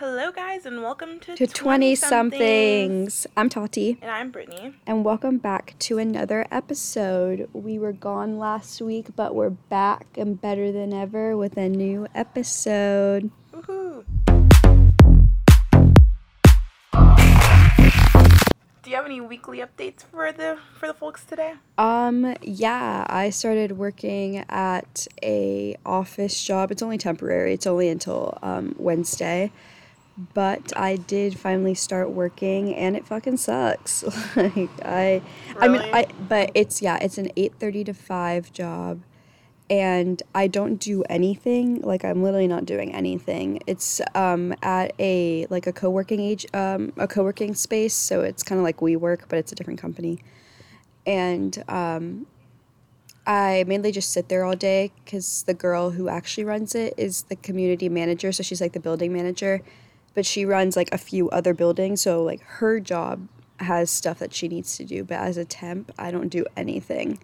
[0.00, 3.26] Hello, guys, and welcome to, to 20 somethings.
[3.36, 3.98] I'm Tati.
[4.00, 4.72] And I'm Brittany.
[4.86, 7.50] And welcome back to another episode.
[7.52, 12.06] We were gone last week, but we're back and better than ever with a new
[12.14, 13.30] episode.
[13.52, 14.06] Woohoo!
[18.82, 21.56] Do you have any weekly updates for the for the folks today?
[21.76, 26.70] Um, yeah, I started working at a office job.
[26.70, 27.52] It's only temporary.
[27.52, 29.52] It's only until um, Wednesday
[30.34, 34.02] but I did finally start working and it fucking sucks.
[34.36, 35.22] like I
[35.54, 35.58] really?
[35.58, 39.02] I mean I but it's yeah, it's an 8:30 to 5 job
[39.70, 41.80] and I don't do anything.
[41.80, 43.60] Like I'm literally not doing anything.
[43.66, 48.58] It's um at a like a co-working age um a co-working space, so it's kind
[48.58, 50.18] of like WeWork, but it's a different company.
[51.06, 52.26] And um
[53.26, 57.22] I mainly just sit there all day because the girl who actually runs it is
[57.24, 59.62] the community manager, so she's like the building manager
[60.14, 63.28] but she runs like a few other buildings so like her job
[63.60, 67.18] has stuff that she needs to do but as a temp i don't do anything.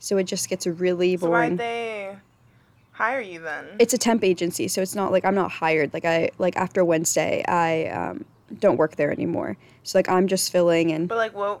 [0.00, 1.50] So it just gets really so boring.
[1.50, 2.16] why'd they
[2.92, 3.66] hire you then?
[3.78, 5.92] It's a temp agency so it's not like i'm not hired.
[5.92, 8.24] Like i like after wednesday i um,
[8.58, 9.56] don't work there anymore.
[9.82, 11.60] So like i'm just filling and but like what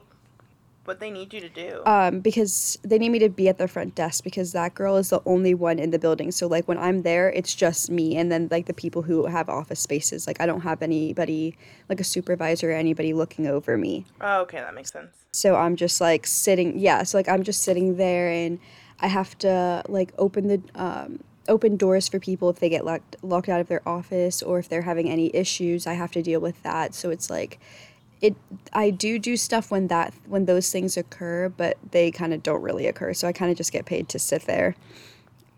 [0.88, 1.82] what they need you to do.
[1.84, 5.10] Um, because they need me to be at the front desk because that girl is
[5.10, 6.32] the only one in the building.
[6.32, 9.48] So like when I'm there, it's just me and then like the people who have
[9.48, 10.26] office spaces.
[10.26, 11.56] Like I don't have anybody
[11.88, 14.06] like a supervisor or anybody looking over me.
[14.20, 15.10] Oh, okay, that makes sense.
[15.30, 16.78] So I'm just like sitting.
[16.78, 18.58] Yeah, so like I'm just sitting there and
[19.00, 23.16] I have to like open the um, open doors for people if they get locked
[23.22, 25.86] locked out of their office or if they're having any issues.
[25.86, 26.94] I have to deal with that.
[26.94, 27.60] So it's like
[28.20, 28.34] it
[28.72, 32.62] I do do stuff when that when those things occur, but they kind of don't
[32.62, 33.14] really occur.
[33.14, 34.74] So I kind of just get paid to sit there,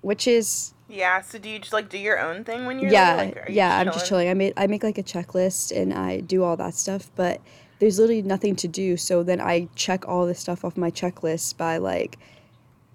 [0.02, 1.20] which is yeah.
[1.20, 3.14] So do you just like do your own thing when you're yeah?
[3.16, 3.78] Like, yeah?
[3.78, 4.28] I'm just chilling.
[4.28, 7.40] I make I make like a checklist and I do all that stuff, but
[7.78, 8.96] there's literally nothing to do.
[8.96, 12.18] So then I check all the stuff off my checklist by like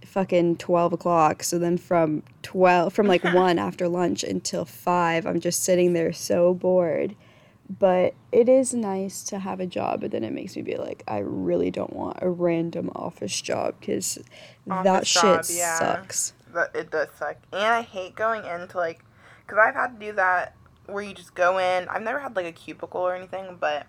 [0.05, 5.41] fucking 12 o'clock so then from 12 from like 1 after lunch until 5 i'm
[5.41, 7.15] just sitting there so bored
[7.67, 11.03] but it is nice to have a job but then it makes me be like
[11.07, 14.19] i really don't want a random office job because
[14.67, 15.79] that job, shit yeah.
[15.79, 16.33] sucks
[16.73, 19.03] it does suck and i hate going into like
[19.45, 20.55] because i've had to do that
[20.85, 23.87] where you just go in i've never had like a cubicle or anything but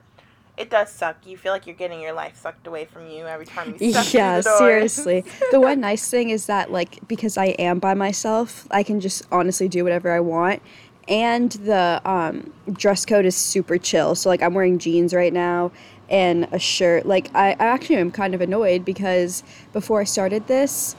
[0.56, 1.26] it does suck.
[1.26, 4.12] You feel like you're getting your life sucked away from you every time you step
[4.12, 5.24] yeah, the seriously.
[5.50, 9.22] the one nice thing is that like because I am by myself, I can just
[9.30, 10.62] honestly do whatever I want
[11.08, 14.14] and the um, dress code is super chill.
[14.14, 15.72] So like I'm wearing jeans right now
[16.08, 17.06] and a shirt.
[17.06, 20.96] Like I, I actually am kind of annoyed because before I started this,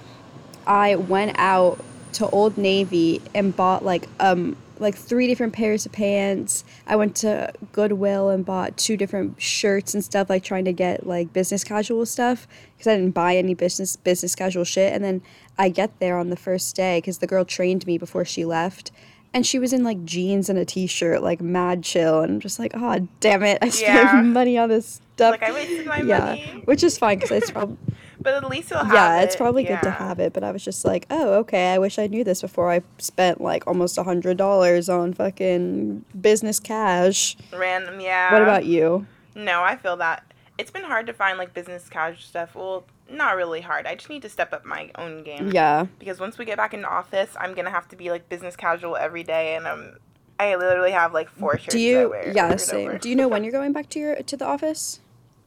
[0.66, 1.80] I went out
[2.14, 6.64] to Old Navy and bought like um like three different pairs of pants.
[6.86, 11.08] I went to Goodwill and bought two different shirts and stuff, like trying to get
[11.08, 14.94] like business casual stuff because I didn't buy any business business casual shit.
[14.94, 15.22] And then
[15.58, 18.92] I get there on the first day because the girl trained me before she left,
[19.34, 22.60] and she was in like jeans and a t-shirt, like mad chill, and I'm just
[22.60, 24.22] like, oh damn it, I spent yeah.
[24.26, 25.32] money on this stuff.
[25.32, 26.62] Like I wasted my yeah, money.
[26.66, 27.78] which is fine because it's probably.
[28.20, 29.26] but at least you'll yeah, it.
[29.26, 29.76] it's probably yeah.
[29.76, 30.34] good to have it.
[30.34, 31.74] But I was just like, oh, okay.
[31.74, 36.06] I wish I knew this before I spent like almost a hundred dollars on fucking
[36.20, 37.38] business cash.
[37.54, 38.32] Random, yeah.
[38.34, 39.06] What about you?
[39.36, 40.27] No, I feel that
[40.58, 42.56] it's been hard to find like business casual stuff.
[42.56, 43.86] Well, not really hard.
[43.86, 45.52] I just need to step up my own game.
[45.52, 45.88] Yeah.
[46.00, 48.96] Because once we get back into office, I'm gonna have to be like business casual
[48.96, 50.00] every day, and I'm
[50.40, 51.74] I literally have like four shirts.
[51.74, 52.16] Do you?
[52.34, 52.98] yeah, same.
[52.98, 55.00] Do you know when you're going back to your to the office?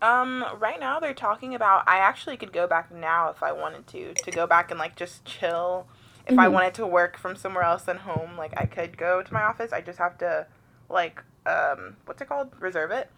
[0.03, 3.87] Um, right now they're talking about I actually could go back now if I wanted
[3.89, 5.87] to to go back and like just chill.
[6.27, 6.41] If mm-hmm.
[6.41, 9.43] I wanted to work from somewhere else than home, like I could go to my
[9.43, 9.73] office.
[9.73, 10.47] I just have to
[10.89, 12.53] like um what's it called?
[12.59, 13.11] Reserve it.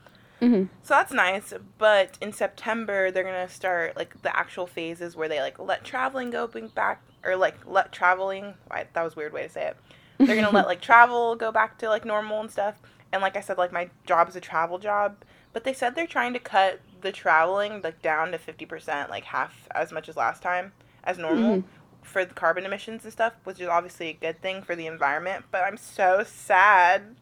[0.43, 0.65] Mm-hmm.
[0.83, 5.41] So that's nice, but in September they're gonna start like the actual phases where they
[5.41, 8.55] like let traveling go back or like let traveling.
[8.69, 9.77] that was weird way to say it.
[10.19, 12.81] They're gonna let like travel go back to like normal and stuff.
[13.13, 16.09] And like I said, like my job is a travel job, but they said they're
[16.09, 20.17] trying to cut the traveling like down to fifty percent, like half as much as
[20.17, 20.73] last time
[21.05, 21.59] as normal.
[21.59, 21.69] Mm-hmm.
[22.03, 25.45] For the carbon emissions and stuff, which is obviously a good thing for the environment,
[25.53, 27.15] but I'm so sad.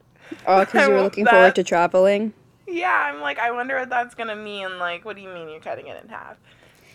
[0.46, 1.32] Oh, because you were looking that.
[1.32, 2.32] forward to traveling
[2.70, 4.78] yeah, I'm like, I wonder what that's gonna mean.
[4.78, 6.36] Like, what do you mean you're cutting it in half?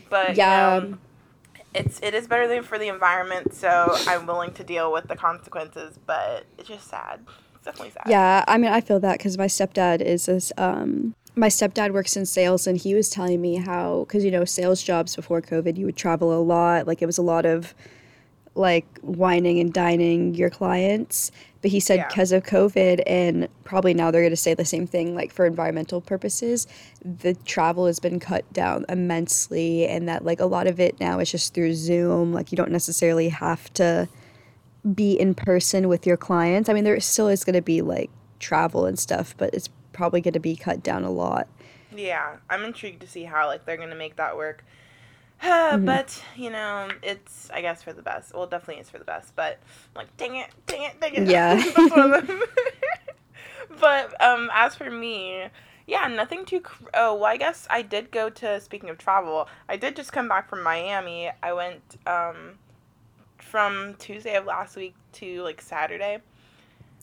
[0.10, 0.98] But yeah, know,
[1.74, 5.16] it's it is better than for the environment, so I'm willing to deal with the
[5.16, 6.00] consequences.
[6.06, 7.26] But it's just sad.
[7.56, 8.04] It's definitely sad.
[8.08, 10.52] Yeah, I mean, I feel that because my stepdad is this.
[10.58, 14.46] Um, my stepdad works in sales, and he was telling me how because you know
[14.46, 16.88] sales jobs before COVID, you would travel a lot.
[16.88, 17.76] Like it was a lot of
[18.56, 21.32] like wining and dining your clients.
[21.66, 22.08] But he said Yeah.
[22.10, 25.48] because of COVID and probably now they're going to say the same thing, like for
[25.48, 26.68] environmental purposes,
[27.04, 31.18] the travel has been cut down immensely, and that like a lot of it now
[31.18, 32.32] is just through Zoom.
[32.32, 34.08] Like you don't necessarily have to
[34.94, 36.70] be in person with your clients.
[36.70, 40.22] I mean, there still is going to be like travel and stuff, but it's probably
[40.22, 41.48] going to be cut down a lot.
[41.96, 44.64] Yeah, I'm intrigued to see how like they're gonna make that work.
[45.42, 45.86] Mm-hmm.
[45.86, 48.34] But you know, it's I guess for the best.
[48.34, 49.36] Well, definitely is for the best.
[49.36, 49.60] But
[49.96, 51.28] I'm like, dang it, dang it, dang it.
[51.28, 51.56] Yeah.
[51.76, 52.42] That's one of them.
[53.80, 55.48] but um, as for me,
[55.88, 56.62] yeah, nothing too.
[56.62, 58.60] Cr- oh, well, I guess I did go to.
[58.60, 61.30] Speaking of travel, I did just come back from Miami.
[61.44, 62.58] I went um,
[63.38, 66.20] from Tuesday of last week to like Saturday.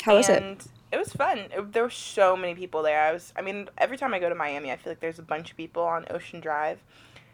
[0.02, 0.42] How was it?
[0.90, 1.38] it was fun.
[1.38, 3.00] It- there were so many people there.
[3.02, 5.22] I was, I mean, every time I go to Miami, I feel like there's a
[5.22, 6.78] bunch of people on Ocean Drive,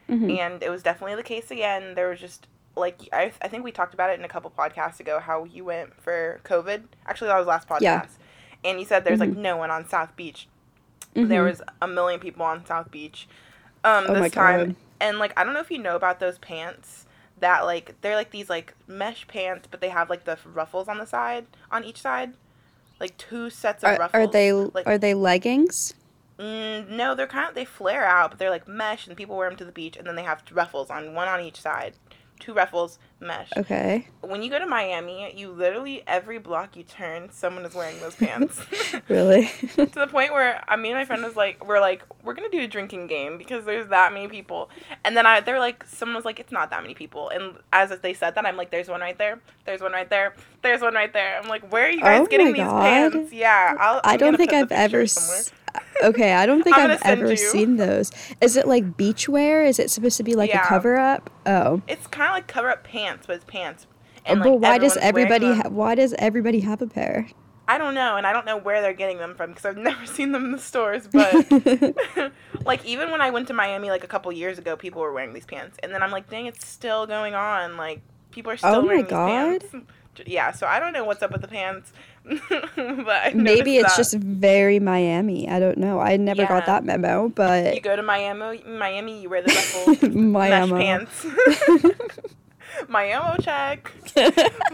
[0.09, 0.39] Mhm.
[0.39, 1.95] and it was definitely the case again.
[1.95, 2.47] There was just
[2.77, 5.65] like I, I think we talked about it in a couple podcasts ago how you
[5.65, 6.85] went for COVID.
[7.07, 8.07] Actually, that was last podcast, Yeah.
[8.65, 10.49] and you said there's like no one on South Beach.
[11.15, 11.51] There Mhm.
[11.51, 13.29] was a million people on South Beach
[13.85, 14.77] um, Oh this time, God.
[15.01, 17.07] and like I don't know if you know about those pants
[17.41, 20.99] that like they're like these like mesh pants, but they have like the ruffles on
[20.99, 22.33] the side on each side,
[23.01, 24.23] like two sets of Are, ruffles.
[24.23, 25.95] are they like, are they leggings?
[26.39, 29.49] Mm, no, they're kind of they flare out, but they're like mesh, and people wear
[29.49, 31.95] them to the beach, and then they have ruffles on one on each side,
[32.39, 33.51] two ruffles mesh.
[33.57, 34.07] Okay.
[34.21, 38.15] When you go to Miami, you literally every block you turn, someone is wearing those
[38.15, 38.61] pants.
[39.09, 39.47] Really?
[39.77, 42.49] to the point where I me and my friend was like, we're like, we're gonna
[42.51, 44.71] do a drinking game because there's that many people,
[45.05, 47.91] and then I they're like, someone was like, it's not that many people, and as
[48.01, 50.95] they said that, I'm like, there's one right there, there's one right there, there's one
[50.95, 51.41] right there.
[51.41, 53.33] I'm like, where are you guys Oh getting these pants?
[53.33, 55.07] Yeah, I'll, I I'm don't think I've ever.
[55.07, 55.39] somewhere.
[55.39, 55.53] S-
[56.03, 57.37] okay, I don't think I've ever you.
[57.37, 58.11] seen those.
[58.41, 59.67] Is it like beachwear?
[59.67, 60.65] Is it supposed to be like Yeah.
[60.65, 61.31] a cover up?
[61.47, 61.83] Oh.
[61.89, 63.87] It's kind of like cover up pants, but it's pants.
[64.27, 67.29] Uh, but like, why does everybody ha- why does everybody have a pair?
[67.71, 70.07] I don't know, and I don't know where they're getting them from because I've never
[70.07, 71.07] seen them in the stores.
[71.07, 71.33] But
[72.65, 75.33] like even when I went to Miami like a couple years ago, people were wearing
[75.33, 77.77] these pants, and then I'm like, dang, it's still going on.
[77.77, 78.01] Like
[78.31, 79.29] people are still Oh my wearing these God.
[79.29, 79.67] pants.
[80.27, 81.93] Yeah, so I don't know what's up with the pants,
[82.77, 83.97] but Maybe it's that.
[83.97, 85.49] just very Miami.
[85.49, 85.99] I don't know.
[86.01, 86.49] I never Yeah.
[86.49, 90.85] got that memo, but you go to Miami, Miami, you wear the ruffles, mesh Miami.
[90.85, 91.27] pants.
[92.89, 93.91] Miami check.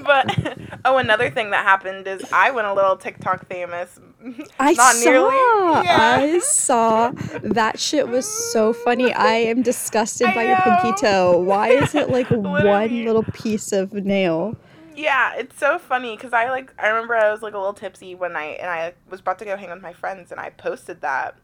[0.05, 3.99] but oh, another thing that happened is I went a little TikTok famous.
[4.59, 5.11] I Not saw.
[5.11, 5.85] nearly.
[5.87, 6.19] Yeah.
[6.21, 7.13] I saw.
[7.43, 9.13] That shit was so funny.
[9.13, 11.39] I am disgusted I by your pinky toe.
[11.39, 14.57] Why is it like one little piece of nail?
[14.95, 18.15] Yeah, it's so funny because I like I remember I was like a little tipsy
[18.15, 21.01] one night and I was about to go hang with my friends and I posted
[21.01, 21.37] that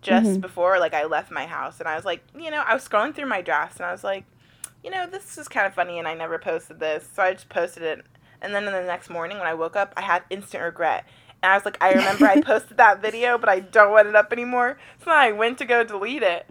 [0.00, 0.40] just Mhm.
[0.40, 3.14] before like I left my house and I was like, you know, I was scrolling
[3.14, 4.24] through my drafts and I was like,
[4.82, 7.48] you know, this is kind of funny and I never posted this, so I just
[7.48, 8.06] posted it.
[8.40, 11.04] And then in the next morning when I woke up, I had instant regret.
[11.42, 14.16] And I was like, I remember I posted that video, but I don't want it
[14.16, 14.78] up anymore.
[15.04, 16.46] So I went to go delete it.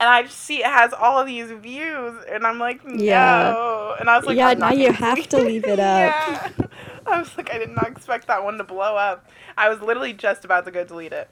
[0.00, 3.02] And I just see it has all of these views, and I'm like, no.
[3.02, 3.94] Yeah.
[4.00, 5.78] And I was like, Yeah, now you have to leave it up.
[5.78, 6.50] yeah.
[7.06, 9.28] I was like, I did not expect that one to blow up.
[9.56, 11.30] I was literally just about to go delete it.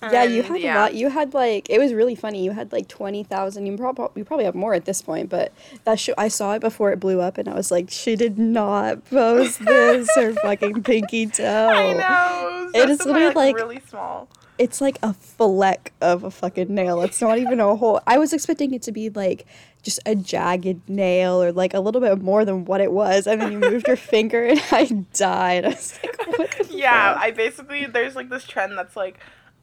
[0.00, 0.78] Yeah, you had yeah.
[0.78, 0.94] a lot.
[0.94, 2.44] You had like it was really funny.
[2.44, 3.66] You had like twenty thousand.
[3.66, 6.60] You probably you probably have more at this point, but that sh- I saw it
[6.60, 10.84] before it blew up, and I was like, she did not post this her fucking
[10.84, 11.44] pinky toe.
[11.44, 12.70] I know.
[12.80, 14.28] It is literally, like, like- really small.
[14.58, 17.00] It's like a fleck of a fucking nail.
[17.02, 18.00] It's not even a whole.
[18.06, 19.46] I was expecting it to be like
[19.82, 23.40] just a jagged nail or like a little bit more than what it was, and
[23.40, 24.84] then you moved your finger, and I
[25.14, 25.64] died.
[25.64, 27.22] I was like, what the Yeah, fuck?
[27.22, 29.18] I basically there's like this trend that's like,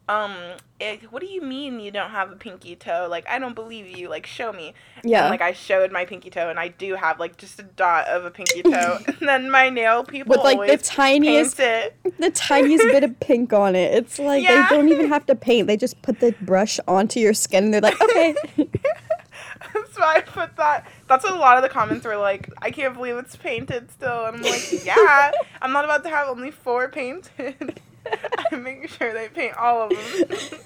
[0.07, 0.35] um,
[0.79, 3.07] it, what do you mean you don't have a pinky toe?
[3.09, 4.07] Like I don't believe you.
[4.07, 4.73] Like show me.
[5.03, 5.23] Yeah.
[5.23, 8.07] And, like I showed my pinky toe, and I do have like just a dot
[8.07, 12.83] of a pinky toe, and then my nail people With like the tiniest the tiniest
[12.83, 13.95] bit of pink on it.
[13.95, 14.67] It's like Yeah.
[14.69, 15.67] they don't even have to paint.
[15.67, 18.35] They just put the brush onto your skin and they're like, okay.
[19.91, 20.87] so I put that.
[21.07, 22.51] That's what a lot of the comments were like.
[22.61, 25.31] I can't believe it's painted still, and I'm like, yeah.
[25.61, 27.81] I'm not about to have only four painted.
[28.51, 30.59] I'm making sure they paint all of them.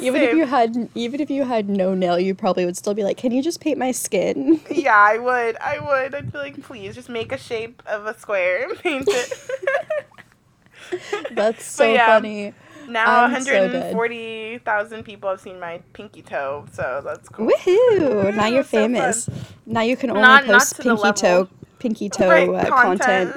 [0.00, 3.02] even if you had even if you had no nail, you probably would still be
[3.02, 4.60] like, Can you just paint my skin?
[4.70, 5.56] Yeah, I would.
[5.56, 6.14] I would.
[6.14, 9.32] I'd be like, please, just make a shape of a square and paint it.
[11.34, 12.52] That's so yeah, funny.
[12.88, 17.48] now, I'm so 140,000 people have seen my pinky toe, so that's cool.
[17.48, 18.34] Woohoo!
[18.36, 19.30] Now you're So famous.
[19.64, 21.48] now you can only Not- not post to pinky toe
[21.78, 23.34] pinky toe uh, content.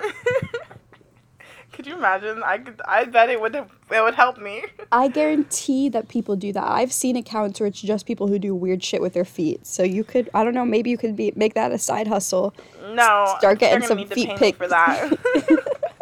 [1.78, 2.42] Could you imagine?
[2.44, 2.82] I could.
[2.86, 3.54] I bet it would.
[3.54, 4.64] Have, It would help me.
[4.92, 6.64] I guarantee that people do that.
[6.64, 9.68] I've seen accounts where it's just people who do weird shit with their feet.
[9.68, 12.56] So you could, I don't know, maybe you could be make that a side hustle.
[12.96, 14.58] No, Start getting some need to feet pay me pics.
[14.58, 15.14] for that.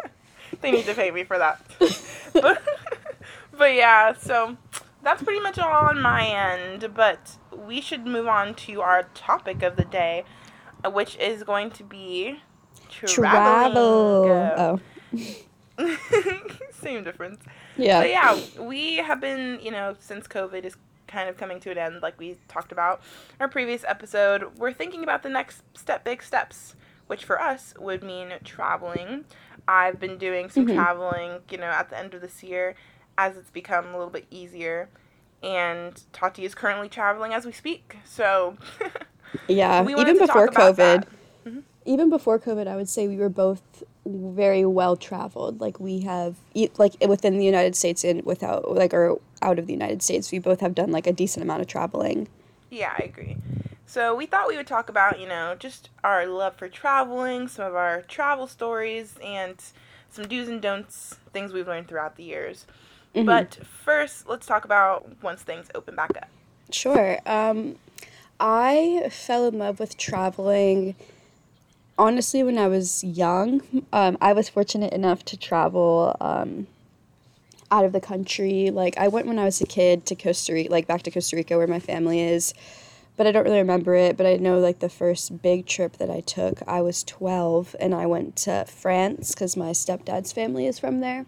[0.62, 1.60] they need to pay me for that.
[2.32, 2.62] but,
[3.58, 4.56] but yeah, so
[5.02, 6.94] that's pretty much all on my end.
[6.94, 10.24] But we should move on to our topic of the day,
[10.86, 12.40] which is going to be
[12.88, 13.76] Travel.
[13.76, 14.80] Oh,
[16.72, 17.40] Same difference.
[17.76, 18.00] yeah.
[18.00, 21.78] But yeah, we have been, you know, since COVID is kind of coming to an
[21.78, 23.00] end, like we talked about
[23.38, 26.74] in our previous episode, we're thinking about the next step, big steps,
[27.06, 29.24] which for us would mean traveling.
[29.68, 30.74] I've been doing some Mhm.
[30.74, 32.74] traveling, you know, at the end of this year
[33.18, 34.88] as it's become a little bit easier.
[35.42, 37.96] And Tati is currently traveling as we speak.
[38.04, 38.56] So,
[39.48, 39.82] Yeah.
[39.82, 41.06] we Even before COVID, that.
[41.84, 45.60] even before COVID, I would say we were both very well traveled.
[45.60, 46.36] Like we have,
[46.78, 50.38] like within the United States and without, like or out of the United States, we
[50.38, 52.28] both have done like a decent amount of traveling.
[52.70, 53.36] Yeah, I agree.
[53.86, 57.66] So we thought we would talk about, you know, just our love for traveling, some
[57.66, 59.56] of our travel stories, and
[60.10, 62.66] some do's and don'ts, things we've learned throughout the years.
[63.14, 63.26] Mhm.
[63.26, 66.28] But first, let's talk about once things open back up.
[66.70, 67.18] Sure.
[67.26, 67.76] Um,
[68.40, 70.96] I fell in love with traveling.
[71.98, 73.62] Honestly, when I was young,
[73.92, 76.66] um, I was fortunate enough to travel um,
[77.70, 78.70] out of the country.
[78.70, 81.36] Like I went when I was a kid to Costa Rica, like back to Costa
[81.36, 82.52] Rica where my family is.
[83.16, 84.18] But I don't really remember it.
[84.18, 87.94] But I know like the first big trip that I took, I was twelve, and
[87.94, 91.24] I went to France because my stepdad's family is from there,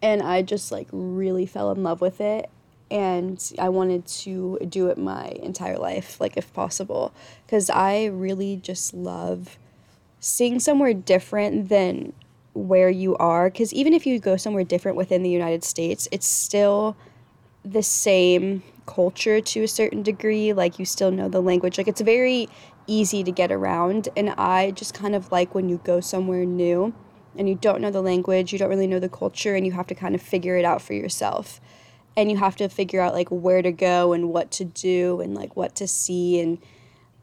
[0.00, 2.48] and I just like really fell in love with it
[2.90, 7.14] and I wanted to do it my entire life, like if possible,
[7.46, 9.56] because I really just love
[10.22, 12.12] seeing somewhere different than
[12.54, 13.50] where you are.
[13.50, 16.96] Because even if you go somewhere different within the United States, it's still
[17.64, 20.52] the same culture to a certain degree.
[20.52, 21.76] Like you still know the language.
[21.76, 22.48] Like it's very
[22.86, 26.94] easy to get around, and I just kind of like when you go somewhere new
[27.36, 29.86] and you don't know the language, you don't really know the culture, and you have
[29.88, 31.60] to kind of figure it out for yourself
[32.16, 35.34] and you have to figure out like where to go and what to do and
[35.34, 36.58] like what to see and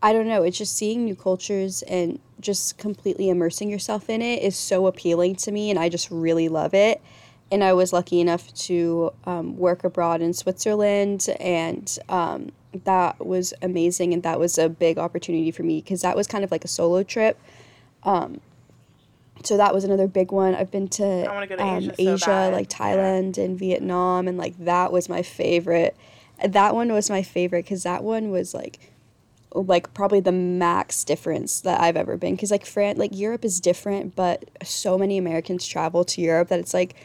[0.02, 4.42] I don't know, it's just seeing new cultures and just completely immersing yourself in it
[4.42, 7.02] is so appealing to me and I just really love it.
[7.52, 12.52] And I was lucky enough to um, work abroad in Switzerland and um,
[12.86, 16.44] that was amazing and that was a big opportunity for me because that was kind
[16.44, 17.38] of like a solo trip.
[18.04, 18.40] Um,
[19.44, 20.54] so that was another big one.
[20.54, 22.78] I've been to, wanna go um, Asia so Asia like Yeah.
[22.78, 25.96] Thailand and Vietnam, and like that was my favorite.
[26.46, 28.89] That one was my favorite because that one was like,
[29.54, 32.36] like probably the max difference that I've ever been.
[32.36, 36.60] Because like France, like Europe is different, but so many Americans travel to Europe that
[36.60, 36.96] it's like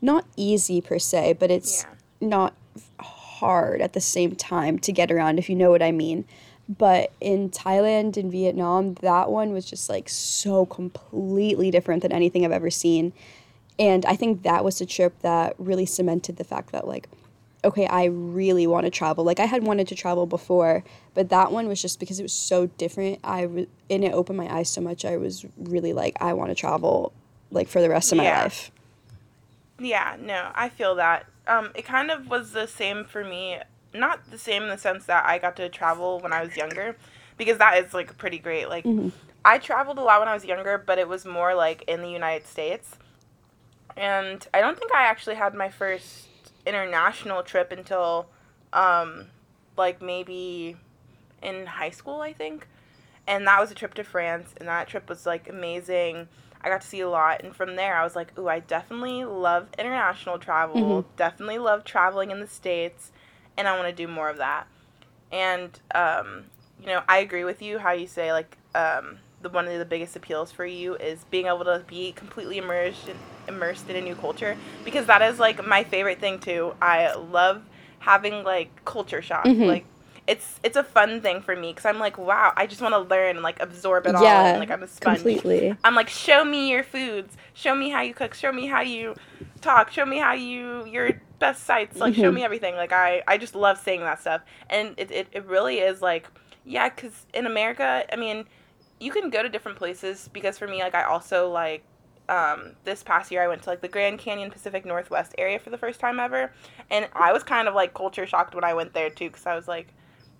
[0.00, 2.28] not easy per se, but it's Yeah.
[2.28, 2.54] not
[2.98, 6.24] hard at the same time to get around if you know what I mean.
[6.68, 12.44] But in Thailand and Vietnam, that one was just like so completely different than anything
[12.44, 13.12] I've ever seen.
[13.78, 17.08] And I think that was a trip that really cemented the fact that, like,
[17.64, 19.24] okay, I really want to travel.
[19.24, 20.82] Like, I had wanted to travel before,
[21.14, 23.20] but that one was just because it was so different.
[23.22, 25.04] I, w- and it opened my eyes so much.
[25.04, 27.12] I was really like, I want to travel,
[27.50, 28.42] like, for the rest of my Yeah.
[28.42, 28.70] life.
[29.78, 31.26] Yeah, no, I feel that.
[31.46, 33.58] Um, it kind of was the same for me.
[33.94, 36.96] Not the same in the sense that I got to travel when I was younger,
[37.36, 38.68] because that is like pretty great.
[38.68, 39.12] Like, Mhm.
[39.44, 42.10] I traveled a lot when I was younger, but it was more like in the
[42.10, 42.96] United States.
[43.96, 46.28] And I don't think I actually had my first
[46.66, 48.26] international trip until,
[48.72, 49.26] um,
[49.76, 50.76] like maybe
[51.42, 52.66] in high school, I think.
[53.26, 56.28] And that was a trip to France, and that trip was like amazing.
[56.64, 59.24] I got to see a lot, and from there, I was like, "Ooh, I definitely
[59.24, 61.02] love international travel.
[61.02, 61.16] Mhm.
[61.16, 63.12] Definitely love traveling in the states,
[63.56, 64.66] and I want to do more of that."
[65.30, 66.44] And um,
[66.80, 69.84] you know, I agree with you how you say like um, the one of the
[69.84, 73.16] biggest appeals for you is being able to be completely immersed in,
[73.48, 76.74] immersed in a new culture because that is like my favorite thing too.
[76.80, 77.62] I love
[78.00, 79.44] having like culture shock.
[79.46, 79.66] Mhm.
[79.66, 79.86] Like
[80.26, 83.00] it's it's a fun thing for me because I'm like, wow, I just want to
[83.00, 84.22] learn and like absorb it all.
[84.24, 85.16] Yeah, And, like I'm a sponge.
[85.18, 85.76] Completely.
[85.84, 87.36] I'm like, show me your foods.
[87.54, 88.34] Show me how you cook.
[88.34, 89.16] Show me how you
[89.60, 89.90] talk.
[89.90, 92.00] Show me how you your best sights.
[92.00, 92.34] Like, show Mhm.
[92.34, 92.76] me everything.
[92.76, 96.28] Like, I I just love saying that stuff, and it it, it really is like,
[96.64, 98.46] yeah, because in America, I mean,
[99.00, 101.84] you can go to different places because for me, like, I also like.
[102.32, 105.70] Um, this past year, I went to like the Grand Canyon Pacific Northwest area for
[105.70, 106.52] the first time ever,
[106.90, 109.54] and I was kind of like culture shocked when I went there too, because I
[109.54, 109.88] was like,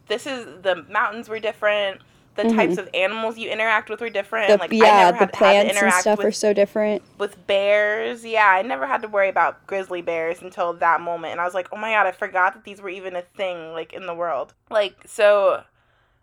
[0.09, 2.01] this is the mountains were different
[2.35, 2.57] the Mhm.
[2.57, 4.49] types of animals you interact with were different.
[4.49, 6.33] The, like I yeah, never the had to, had to plants and stuff with are
[6.33, 7.03] so different.
[7.19, 8.25] with bears.
[8.25, 11.33] Yeah, I never had to worry about grizzly bears until that moment.
[11.33, 13.73] And I was like, oh my god, I forgot that these were even a thing,
[13.73, 14.55] like, in the world.
[14.71, 15.63] Like, so,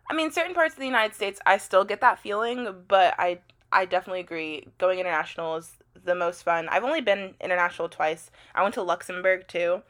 [0.10, 3.40] I mean, certain parts of the United States, I still get that feeling, but I,
[3.72, 4.68] I definitely agree.
[4.78, 6.68] Going international is the most fun.
[6.70, 8.32] I've only been international twice.
[8.56, 9.82] I went to Luxembourg too.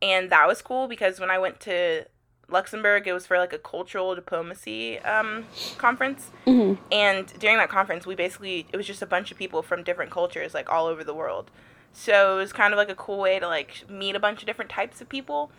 [0.00, 2.06] And that was cool because when I went to
[2.48, 5.44] Luxembourg, it was for like a cultural diplomacy um,
[5.78, 6.30] conference.
[6.44, 9.82] hmm And during that conference, we basically it was just a bunch of people from
[9.82, 11.50] different cultures, like all over the world.
[11.92, 14.46] So it was kind of like a cool way to like meet a bunch of
[14.46, 15.50] different types of people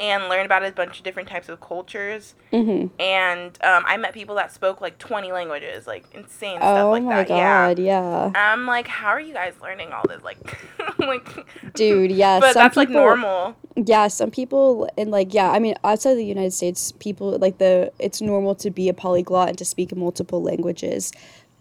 [0.00, 2.34] and learn about a bunch of different types of cultures.
[2.50, 6.90] hmm And um, I met people that spoke like twenty languages, like insane Oh stuff
[6.92, 7.28] like my that.
[7.28, 7.74] Yeah.
[7.74, 8.32] god, yeah.
[8.34, 10.22] I'm like, how are you guys learning all this?
[10.22, 10.38] Like,
[10.98, 12.40] like, Dude, yeah.
[12.40, 13.56] but some that's like people, normal.
[13.76, 17.58] Yeah, some people and like yeah, I mean outside of the United States, people like
[17.58, 21.12] the it's normal to be a polyglot and to speak multiple languages.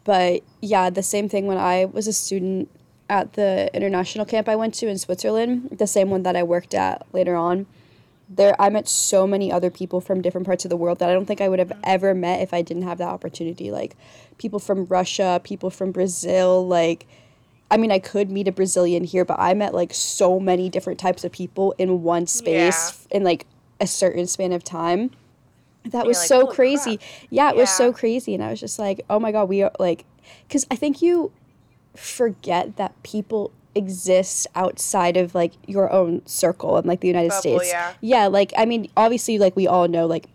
[0.04, 2.70] But yeah, the same thing when I was a student
[3.10, 6.74] at the international camp I went to in Switzerland, the same one that I worked
[6.74, 7.66] at later on.
[8.30, 11.14] There I met so many other people from different parts of the world that I
[11.14, 13.72] don't think I would have ever met if I didn't have that opportunity.
[13.72, 13.96] Like
[14.38, 17.08] people from Russia, people from Brazil, like
[17.70, 21.00] I mean, I could meet a Brazilian here, but I met like so many different
[21.00, 23.46] types of people in one space in like
[23.80, 25.12] a certain span of time.
[25.86, 26.98] That was like, so crazy.
[26.98, 28.34] crap." Yeah, it was so crazy.
[28.34, 30.06] And I was just like, oh my God, we are like,
[30.48, 31.32] because I think you
[31.96, 37.42] forget that people exist outside of like your own circle and like the United Bubble,
[37.60, 37.70] States.
[37.72, 37.94] yeah.
[38.02, 40.26] Yeah, like, I mean, obviously, like, we all know, like,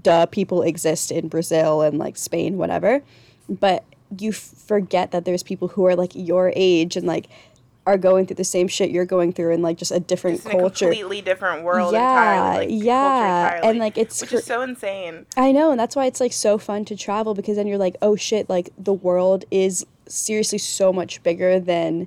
[0.00, 3.02] duh, people exist in Brazil and like Spain, whatever.
[3.48, 3.84] But
[4.18, 7.26] you f- forget that there's people who are like your age and like
[7.84, 10.46] are going through the same shit you're going through in like just a different It's
[10.46, 10.84] in a culture.
[10.86, 11.98] completely different world Yeah,
[12.44, 12.76] entirely.
[12.76, 15.26] Like, yeah, entirely, and, like, it's which cr- is so insane.
[15.36, 17.96] I know, and that's why it's like so fun to travel because then you're like,
[18.00, 22.06] oh shit, like the world is seriously so much bigger than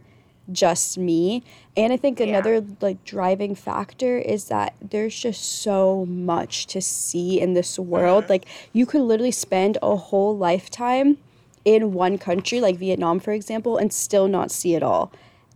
[0.51, 1.43] just me.
[1.75, 2.27] And I think Yeah.
[2.27, 8.25] another like driving factor is that there's just so much to see in this world.
[8.25, 8.31] Mm-hmm.
[8.33, 11.17] Like you could literally spend a whole lifetime
[11.63, 15.11] in one country, like Vietnam for example, and still not see it all.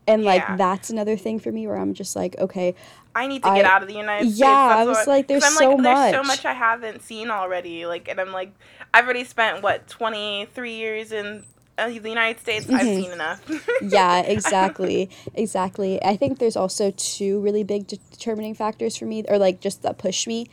[0.08, 0.56] And like Yeah.
[0.58, 2.74] that's another thing for me where I'm just like, okay,
[3.16, 4.40] I need to get out of the United States.
[4.40, 6.28] Yeah, I was like, there's I'm so like, There's so much.
[6.28, 7.86] much I haven't seen already.
[7.86, 8.54] Like, and I'm like,
[8.94, 11.44] I've already spent what 23 years in
[11.80, 12.70] uh, the United States.
[12.70, 13.02] I've Mhm.
[13.04, 13.42] seen enough.
[13.82, 15.10] yeah, exactly.
[15.34, 16.04] exactly.
[16.04, 19.82] I think there's also two really big de- determining factors for me, or like just
[19.84, 20.48] that push me.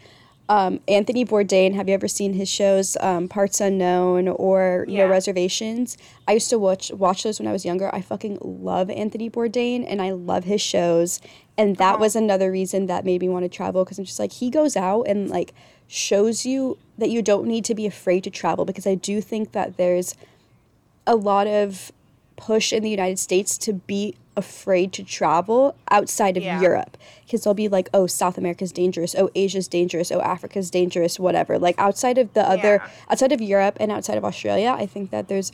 [0.49, 5.03] Um, Anthony Bourdain, have you ever seen his shows, um, Parts Unknown or No Yeah.
[5.07, 5.99] Reservations?
[6.29, 7.93] I used to watch watch those when I was younger.
[7.93, 11.21] I fucking love Anthony Bourdain and I love his shows.
[11.59, 12.01] And that Uh-huh.
[12.03, 14.77] was another reason that made me want to travel because I'm just like, he goes
[14.77, 15.53] out and like
[15.89, 19.51] shows you that you don't need to be afraid to travel because I do think
[19.51, 20.15] that there's
[21.07, 21.93] a lot of
[22.37, 26.61] push in the United States to be afraid to travel outside of Yeah.
[26.61, 31.19] Europe because they'll be like, oh, South America's dangerous, oh, Asia's dangerous, oh, Africa's dangerous,
[31.19, 31.59] whatever.
[31.59, 32.89] Like outside of the other, Yeah.
[33.11, 35.53] outside of Europe and outside of Australia, I think that there's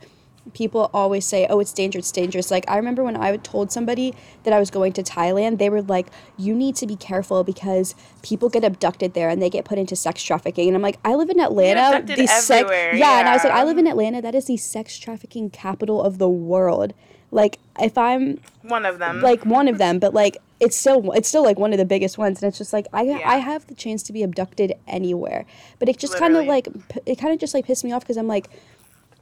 [0.54, 2.50] people always say, oh, it's dangerous, it's dangerous.
[2.50, 5.82] Like I remember when I told somebody that I was going to Thailand, they were
[5.82, 9.78] like, you need to be careful because people get abducted there and they get put
[9.78, 10.68] into sex trafficking.
[10.68, 12.04] And I'm like, I live in Atlanta.
[12.04, 14.20] the sex, everywhere, yeah, and I was like, I live in Atlanta.
[14.20, 16.92] That is the sex trafficking capital of the world.
[17.30, 19.22] Like if I'm One of them.
[19.22, 22.18] like one of them, but like it's still it's still like one of the biggest
[22.18, 23.20] ones, and it's just like I Yeah.
[23.24, 25.46] I have the chance to be abducted anywhere,
[25.78, 26.68] but it just kind of like
[27.06, 28.50] it kind of just like pissed me off because I'm like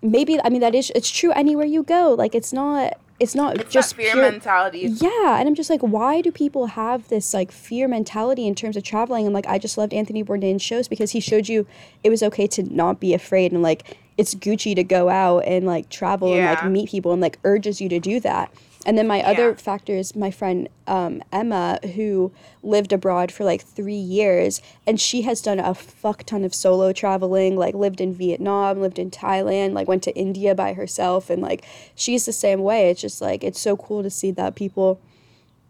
[0.03, 3.61] maybe I mean that is it's true anywhere you go like it's not it's not
[3.61, 4.79] it's just fear pure- mentality.
[4.89, 8.79] yeah, and I'm just like, why do people have this like fear mentality in terms
[8.79, 9.27] of traveling?
[9.27, 11.67] And like, I just loved Anthony Bourdain's shows because he showed you
[12.03, 15.67] it was okay to not be afraid and like it's Gucci to go out and
[15.67, 18.51] like travel and like meet people and like urges you to do that.
[18.87, 19.55] And then my other Yeah.
[19.57, 25.23] factor is my friend um, Emma, who lived abroad for like three years, and she
[25.23, 27.57] has done a fuck ton of solo traveling.
[27.57, 31.63] Like lived in Vietnam, lived in Thailand, like went to India by herself, and like
[31.95, 32.89] she's the same way.
[32.91, 34.99] It's just like it's so cool to see that people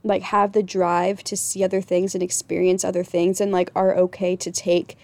[0.04, 3.96] like have the drive to see other things and experience other things, and like are
[3.96, 4.96] okay to take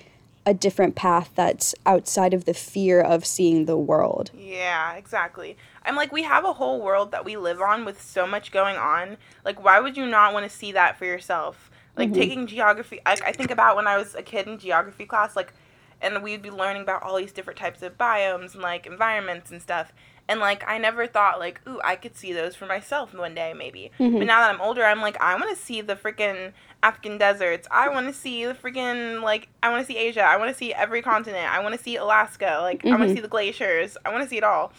[0.46, 4.30] a different path that's outside of the fear of seeing the world.
[4.32, 5.56] Yeah, exactly.
[5.84, 8.76] I'm like, we have a whole world that we live on with so much going
[8.76, 9.16] on.
[9.44, 11.70] Like, why would you not want to see that for yourself?
[11.96, 15.34] Like, taking geography, I, I think about when I was a kid in geography class,
[15.34, 15.54] like,
[16.00, 19.62] and we'd be learning about all these different types of biomes and, like, environments and
[19.62, 19.92] stuff.
[20.28, 23.54] And like I never thought like, ooh, I could see those for myself one day
[23.56, 23.90] maybe.
[23.98, 24.18] Mhm.
[24.18, 27.66] But now that I'm older, I'm like, I want to see the freaking African deserts.
[27.70, 30.22] I want to see the freaking like I want to see Asia.
[30.22, 31.50] I want to see every continent.
[31.52, 32.58] I want to see Alaska.
[32.62, 33.96] Like I want to see the glaciers.
[34.04, 34.72] I want to see it all.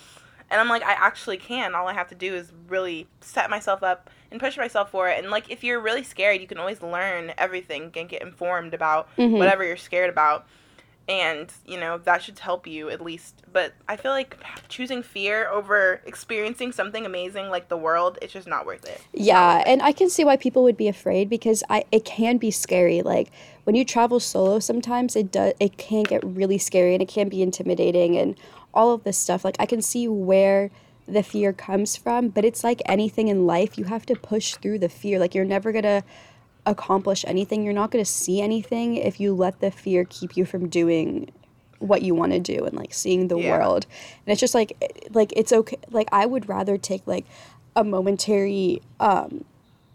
[0.49, 1.75] And I'm like, I actually can.
[1.75, 5.19] All I have to do is really set myself up and push myself for it.
[5.21, 9.09] And like, if you're really scared, you can always learn everything and get informed about
[9.17, 9.37] Mhm.
[9.39, 10.47] whatever you're scared about.
[11.09, 13.41] And you know that should help you at least.
[13.51, 18.47] But I feel like choosing fear over experiencing something amazing like the world, it's just
[18.47, 19.01] not worth it.
[19.13, 22.51] Yeah, and I can see why people would be afraid because I it can be
[22.51, 23.01] scary.
[23.01, 23.31] Like
[23.63, 27.29] when you travel solo, sometimes it does it can get really scary and it can
[27.29, 28.35] be intimidating and
[28.73, 29.45] all of this stuff.
[29.45, 30.71] Like I can see where
[31.07, 34.79] the fear comes from, but it's like anything in life, you have to push through
[34.79, 35.19] the fear.
[35.19, 36.03] Like you're never gonna
[36.67, 37.63] accomplish anything.
[37.63, 41.31] You're not gonna see anything if you let the fear keep you from doing
[41.79, 43.51] what you want to do and like seeing the Yeah.
[43.51, 43.85] world
[44.25, 44.73] and it's just like
[45.11, 47.23] like it's okay like i would rather take like
[47.75, 49.45] a momentary um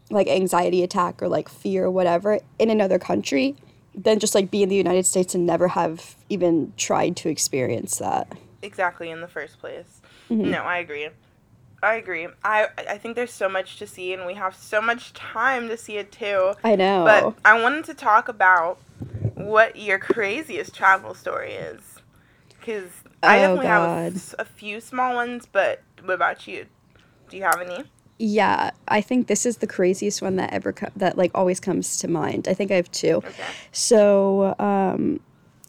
[0.09, 3.57] like anxiety attack or like fear or whatever in another country
[3.97, 7.99] than just like be in the united states and never have even tried to experience
[7.99, 8.29] that
[8.63, 10.01] exactly in the first place.
[10.31, 10.51] Mhm.
[10.53, 11.09] No, I agree.
[11.83, 12.29] I agree.
[12.45, 15.77] I I think there's so much to see and we have so much time to
[15.77, 16.55] see it too.
[16.63, 18.79] i know But I wanted to talk about
[19.35, 21.81] what your craziest travel story is.
[23.25, 23.83] I Oh, definitely have
[24.39, 24.45] a, God.
[24.45, 26.67] few small ones, but what about you?
[27.29, 27.85] Do you have any?
[28.19, 31.97] yeah i think this is the craziest one that ever co- that like always comes
[31.99, 33.45] to mind i think i have two Okay.
[33.73, 35.19] So, um,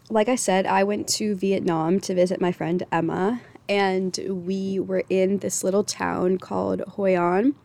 [0.10, 3.42] like I said, I went to Vietnam to visit my friend Emma,
[3.74, 7.56] and we were in this little town called Hoi An,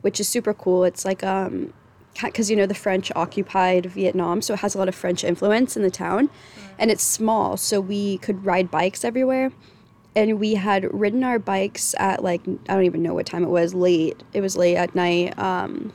[0.00, 0.82] which is super cool.
[0.82, 1.72] It's like, um,
[2.20, 5.76] because you know the French occupied Vietnam, so it has a lot of French influence
[5.76, 6.28] in the town,
[6.78, 9.52] and it's small, so we could ride bikes everywhere.
[10.14, 13.48] And we had ridden our bikes at like I don't even know what time it
[13.48, 13.72] was.
[13.72, 14.22] Late.
[14.34, 15.38] It was late at night.
[15.38, 15.92] Um,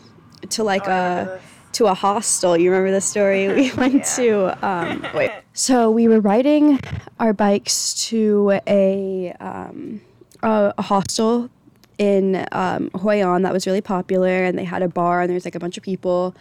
[0.49, 1.39] to like Oh, a.
[1.77, 2.57] to a hostel.
[2.57, 3.47] You remember the story?
[3.47, 4.15] We went Yeah.
[4.15, 5.31] to um, wait.
[5.53, 6.79] So we were riding
[7.19, 10.01] our bikes to a um,
[10.43, 11.49] a, a hostel
[11.97, 15.35] in um, Hoi An that was really popular, and they had a bar, and there
[15.35, 16.35] was like a bunch of people.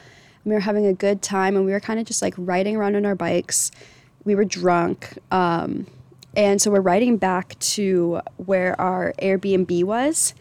[0.44, 2.76] And we were having a good time, and we were kind of just like riding
[2.76, 3.70] around on our bikes.
[4.24, 5.18] We were drunk.
[5.30, 5.86] Um,
[6.34, 10.34] and so we're riding back to where our Airbnb was,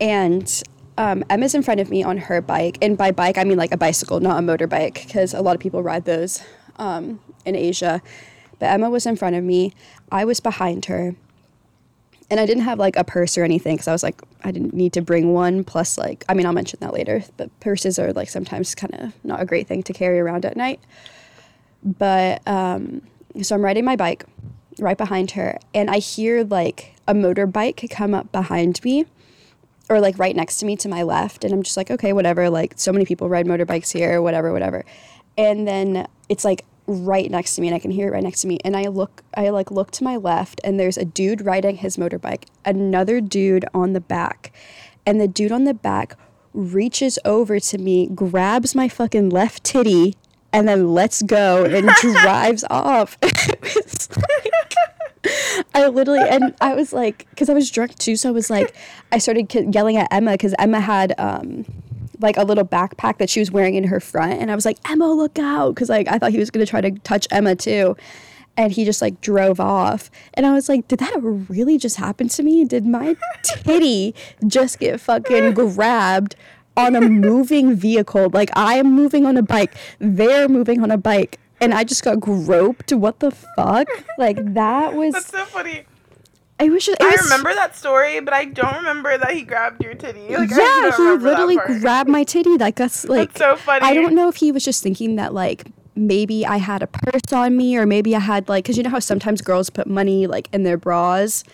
[0.00, 0.62] and
[1.02, 3.72] um, Emma's in front of me on her bike, and by bike I mean like
[3.72, 6.44] a bicycle, not a motorbike, because a lot of people ride those
[6.76, 8.00] um, in Asia.
[8.60, 9.74] But Emma was in front of me,
[10.12, 11.16] I was behind her,
[12.30, 14.74] and I didn't have like a purse or anything because I was like I didn't
[14.74, 15.64] need to bring one.
[15.64, 19.12] Plus, like I mean I'll mention that later, but purses are like sometimes kind of
[19.24, 20.78] not a great thing to carry around at night.
[21.82, 23.02] But um,
[23.42, 24.24] so I'm riding my bike
[24.78, 29.06] right behind her, and I hear like a motorbike come up behind me
[29.88, 32.48] or like right next to me to my left and i'm just like okay whatever
[32.48, 34.84] like so many people ride motorbikes here whatever whatever.
[35.38, 38.42] And then it's like right next to me and i can hear it right next
[38.42, 41.40] to me and i look i like look to my left and there's a dude
[41.44, 44.52] riding his motorbike another dude on the back
[45.06, 46.16] and the dude on the back
[46.52, 50.14] reaches over to me grabs my fucking left titty
[50.52, 53.16] and then lets go and drives off.
[53.22, 54.52] It's like-
[55.74, 58.74] I literally and I was like, because I was drunk too, so I was like,
[59.12, 61.64] I started yelling at Emma because Emma had um
[62.20, 64.78] like a little backpack that she was wearing in her front, and I was like,
[64.88, 67.96] Emma, look out, because like I thought he was gonna try to touch Emma too,
[68.56, 72.28] and he just like drove off, and I was like, did that really just happen
[72.28, 72.64] to me?
[72.64, 74.14] Did my titty
[74.46, 76.36] just get fucking grabbed?
[76.74, 80.96] On a moving vehicle, like I am moving on a bike, they're moving on a
[80.96, 82.92] bike, and I just got groped.
[82.92, 83.88] What the fuck?
[84.18, 85.84] Like that was That's so funny.
[86.60, 87.00] I wish just.
[87.00, 90.36] It I was, remember that story, but I don't remember that he grabbed your titty.
[90.36, 92.56] Like, yeah, he literally grabbed my titty.
[92.56, 93.32] Like that's like.
[93.32, 93.84] That's so funny.
[93.84, 97.32] I don't know if he was just thinking that like maybe I had a purse
[97.32, 100.26] on me or maybe I had like because you know how sometimes girls put money
[100.26, 101.44] like in their bras.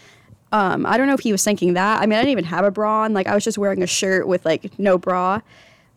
[0.51, 2.01] Um, I don't know if he was thinking that.
[2.01, 3.13] I mean, I didn't even have a bra on.
[3.13, 5.41] Like I was just wearing a shirt with like no bra.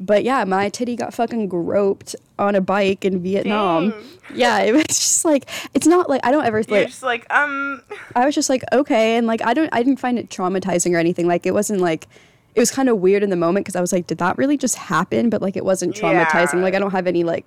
[0.02, 3.92] But yeah, my titty got fucking groped on a bike in Vietnam.
[3.92, 4.04] Dang.
[4.34, 7.32] Yeah, it was just like it's not like I don't ever You're like just like,
[7.32, 7.82] um,
[8.16, 10.98] I was just like, okay, and like I don't, I didn't find it traumatizing or
[10.98, 11.28] anything.
[11.28, 12.08] Like it wasn't like,
[12.56, 14.58] it was kind of weird in the moment because I was like, did that really
[14.58, 15.30] just happen?
[15.30, 16.56] But like it wasn't traumatizing.
[16.56, 16.62] Yeah.
[16.62, 17.46] Like I don't have any like,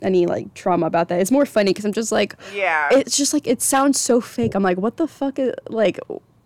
[0.00, 1.20] any like trauma about that.
[1.20, 2.88] It's more funny because I'm just like, yeah.
[2.92, 4.54] it's just like it sounds so fake.
[4.54, 6.00] I'm like, what the fuck is like,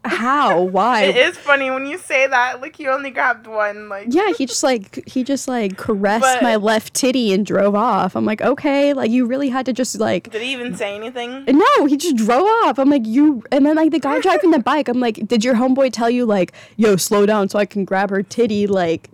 [0.04, 0.60] how?
[0.76, 1.02] Why?
[1.04, 2.60] It is funny when you say that.
[2.60, 3.88] Like you only grabbed one.
[3.88, 7.74] Like Yeah, he just like he just like caressed But- my left titty and drove
[7.74, 8.14] off.
[8.16, 11.44] I'm like, okay, like you really had to just like Did he even say anything?
[11.46, 12.78] no, he just drove off.
[12.78, 15.54] I'm like, you and then like the guy driving the bike, I'm like, did your
[15.54, 18.66] homeboy tell you like, yo, slow down so I can grab her titty?
[18.66, 19.08] Like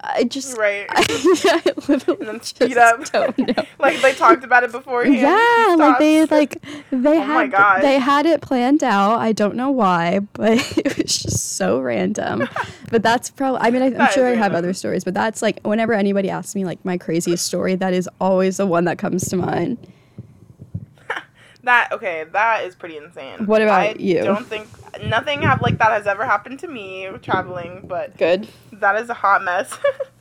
[0.00, 0.86] I just Right.
[0.90, 3.04] I literally And then just up.
[3.12, 3.64] don't know.
[3.78, 5.16] like they talked about it beforehand.
[5.16, 9.18] Yeah, like they like they Oh had they had it planned out.
[9.18, 12.48] I don't know why, but it was just so random.
[12.90, 13.60] but that's probably.
[13.60, 16.54] I mean, I, I'm sure I have other stories, but that's like whenever anybody asks
[16.54, 19.78] me like my craziest story, that is always the one that comes to mind.
[21.66, 23.44] That okay, that is pretty insane.
[23.44, 24.22] What about I you?
[24.22, 24.68] Don't think
[25.02, 28.46] nothing have like that has ever happened to me traveling, but Good.
[28.70, 29.76] that is a hot mess.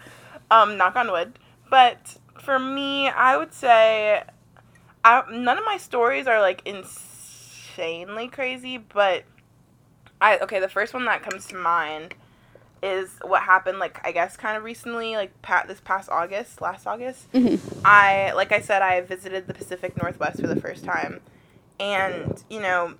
[0.51, 1.37] um, knock on wood.
[1.69, 4.23] But for me, I would say,
[5.03, 8.79] I, none of my stories are like insanely crazy.
[8.79, 9.25] But
[10.19, 12.15] I okay, the first one that comes to mind
[12.81, 16.87] is what happened like I guess kind of recently, like pat this past August, last
[16.87, 17.31] August.
[17.33, 17.59] Mhm.
[17.85, 21.21] I like I said, I visited the Pacific Northwest for the first time,
[21.79, 22.95] and you know,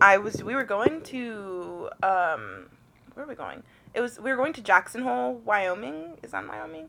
[0.00, 2.68] I was we were going to um,
[3.14, 3.62] where were we going?
[3.94, 6.18] It was we were going to Jackson Hole, Wyoming.
[6.22, 6.88] Is that Wyoming?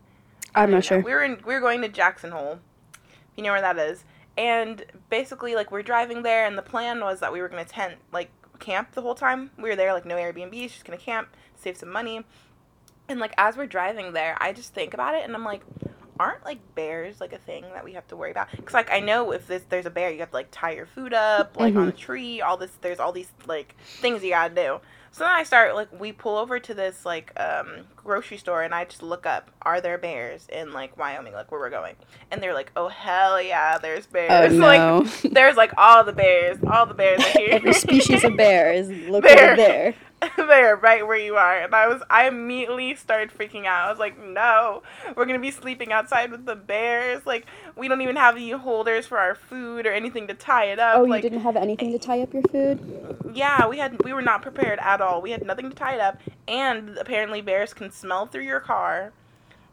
[0.54, 1.00] I'm not sure.
[1.00, 2.60] We were in, we were going to Jackson Hole.
[3.36, 4.04] You know where that is.
[4.36, 7.94] And basically, like we're driving there, and the plan was that we were gonna tent
[8.12, 9.50] like camp the whole time.
[9.56, 12.24] We were there, like no Airbnb, just gonna camp, save some money.
[13.08, 15.62] And like as we're driving there, I just think about it, and I'm like,
[16.20, 18.50] aren't like bears like a thing that we have to worry about?
[18.50, 20.86] Because like I know if this there's a bear, you have to like tie your
[20.86, 22.40] food up like on a tree.
[22.40, 24.80] All this there's all these like things you gotta do.
[25.12, 28.74] So then I start like we pull over to this like um grocery store and
[28.74, 31.94] I just look up are there bears in like Wyoming like where we're going
[32.30, 34.98] and they're like oh hell yeah there's bears Oh no!
[34.98, 38.72] like there's like all the bears all the bears are here Every species of bear
[38.72, 39.56] is located Bear.
[39.56, 39.94] there.
[40.36, 43.98] there right where you are and I was I immediately started freaking out I was
[43.98, 44.82] like no
[45.16, 49.06] we're gonna be sleeping outside with the bears like we don't even have any holders
[49.06, 51.90] for our food or anything to tie it up Oh, like you didn't have anything
[51.90, 52.80] to eh, tie up your food?
[53.34, 55.20] yeah, we had we were not prepared at all.
[55.20, 59.12] We had nothing to tie it up, and apparently bears can smell through your car.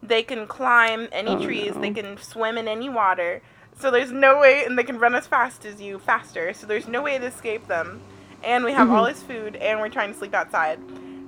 [0.02, 1.76] They can climb any Oh, trees.
[1.76, 3.42] They can swim in any water.
[3.78, 6.54] So there's no way, and they can run as fast as you, faster.
[6.54, 8.02] So there's no way to escape them.
[8.44, 9.14] And we have all Mm-hmm.
[9.14, 10.80] this food, and we're trying to sleep outside.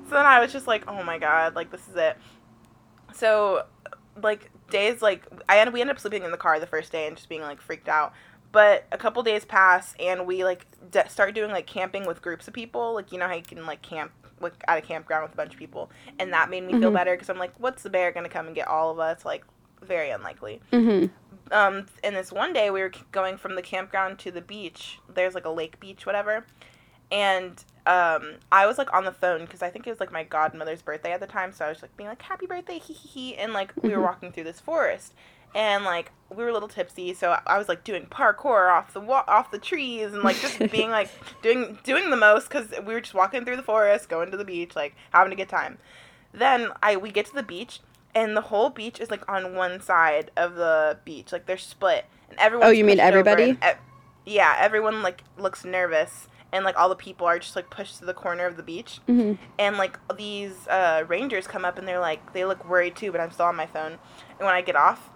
[0.09, 2.17] So then I was just like, oh my god, like this is it.
[3.13, 3.65] So,
[4.21, 7.07] like days like I ended, we ended up sleeping in the car the first day
[7.07, 8.13] and just being like freaked out.
[8.51, 12.47] But a couple days pass and we like d- start doing like camping with groups
[12.47, 12.93] of people.
[12.93, 15.53] Like you know how you can like camp like at a campground with a bunch
[15.53, 16.95] of people, and that made me feel Mhm.
[16.95, 19.23] better because I'm like, what's the bear gonna come and get all of us?
[19.25, 19.45] Like
[19.81, 20.61] very unlikely.
[20.71, 21.53] Mm-hmm.
[21.53, 24.99] Um, and this one day we were going from the campground to the beach.
[25.13, 26.45] There's like a lake beach, whatever.
[27.13, 30.23] And um, I was like on the phone because I think it was like my
[30.23, 31.53] godmother's birthday at the time.
[31.53, 33.99] So I was like being like, "Happy birthday, hee hee hee!" And like we were
[33.99, 34.03] Mhm.
[34.03, 35.13] walking through this forest,
[35.53, 38.99] and like we were a little tipsy, so I was like doing parkour off the
[38.99, 41.09] wa- off the trees and like just being like
[41.43, 44.45] doing doing the most because we were just walking through the forest, going to the
[44.45, 45.77] beach, like having a good time.
[46.33, 47.81] Then I we get to the beach
[48.15, 52.05] and the whole beach is like on one side of the beach, like they're split,
[52.29, 52.67] and everyone.
[52.67, 53.57] Oh, you mean everybody?
[54.25, 58.05] yeah, everyone like looks nervous, and like all the people are just like pushed to
[58.05, 59.33] the corner of the beach, Mm-hmm.
[59.59, 63.19] and like these uh, rangers come up and they're like they look worried too, but
[63.19, 63.93] I'm still on my phone,
[64.37, 65.09] and when I get off,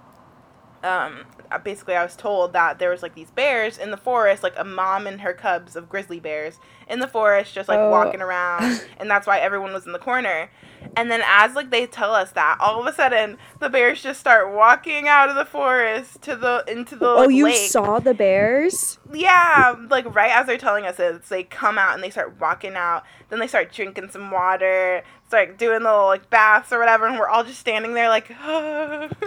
[0.83, 1.25] um,
[1.63, 4.63] basically I was told that there was like these bears in the forest, like a
[4.63, 6.59] mom and her cubs of grizzly bears
[6.89, 7.89] in the forest, just like Oh.
[7.89, 10.49] walking around, and that's why everyone was in the corner.
[10.95, 14.19] And then as like they tell us that, all of a sudden the bears just
[14.19, 17.55] start walking out of the forest to the into the Oh, you lake.
[17.55, 18.97] saw the bears?
[19.13, 22.75] Yeah, like right as they're telling us this, they come out and they start walking
[22.75, 23.03] out.
[23.29, 27.27] Then they start drinking some water, start doing little like baths or whatever, and we're
[27.27, 28.31] all just standing there like,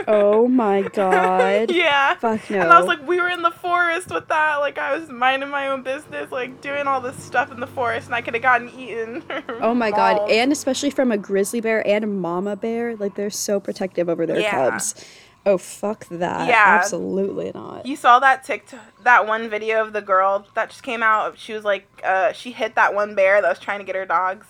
[0.09, 1.71] Oh my god.
[1.75, 2.15] yeah.
[2.17, 2.61] Fuck no.
[2.61, 4.57] And I was like, we were in the forest with that.
[4.57, 8.07] Like I was minding my own business, like doing all this stuff in the forest,
[8.07, 9.23] and I could have gotten eaten.
[9.63, 13.29] Oh my god, and especially from a grizzly bear and a mama bear, like they're
[13.31, 14.71] so protective over their Yeah.
[14.71, 15.05] cubs.
[15.45, 16.49] Oh fuck that.
[16.49, 16.65] Yeah.
[16.67, 17.85] Absolutely not.
[17.87, 21.39] You saw that TikTok, that one video of the girl that just came out.
[21.39, 24.07] She was like, uh, she hit that one bear that was trying to get her
[24.07, 24.47] dogs.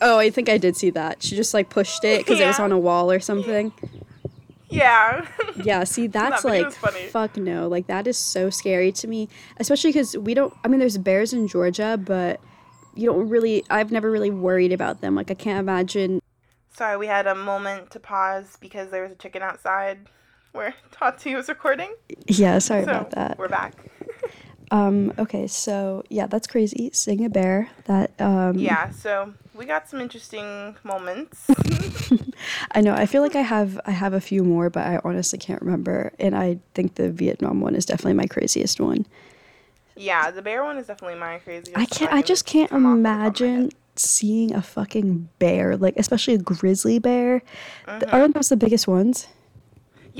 [0.00, 1.22] Oh, I think I did see that.
[1.22, 3.72] She just like pushed it because it was on a wall or something.
[4.68, 5.26] Yeah.
[5.62, 7.68] Yeah, see, that's video like fuck no.
[7.68, 10.54] Like that is so scary to me, especially because we don't.
[10.64, 12.40] I mean, there's bears in Georgia, but
[12.94, 13.62] you don't really.
[13.68, 15.14] I've never really worried about them.
[15.14, 16.22] Like I can't imagine.
[16.72, 20.08] Sorry, we had a moment to pause because there was a chicken outside
[20.52, 21.94] where Tati was recording.
[22.26, 23.38] Yeah, sorry so about that.
[23.38, 23.89] we're back.
[24.72, 26.90] Um, okay, so yeah, that's crazy.
[26.92, 27.68] Seeing a bear.
[27.86, 31.50] That um Yeah, so we got some interesting moments.
[32.72, 32.94] I know.
[32.94, 36.12] I feel like I have I have a few more, but I honestly can't remember.
[36.18, 39.06] And I think the Vietnam one is definitely my craziest one.
[39.96, 41.76] yeah, the bear one is definitely my craziest.
[41.76, 42.12] I can't.
[42.12, 43.26] I just can't come off the top of my head.
[43.26, 47.42] imagine seeing a fucking bear, like especially a grizzly bear.
[47.86, 48.14] Mm-hmm.
[48.14, 49.26] Aren't those the biggest ones?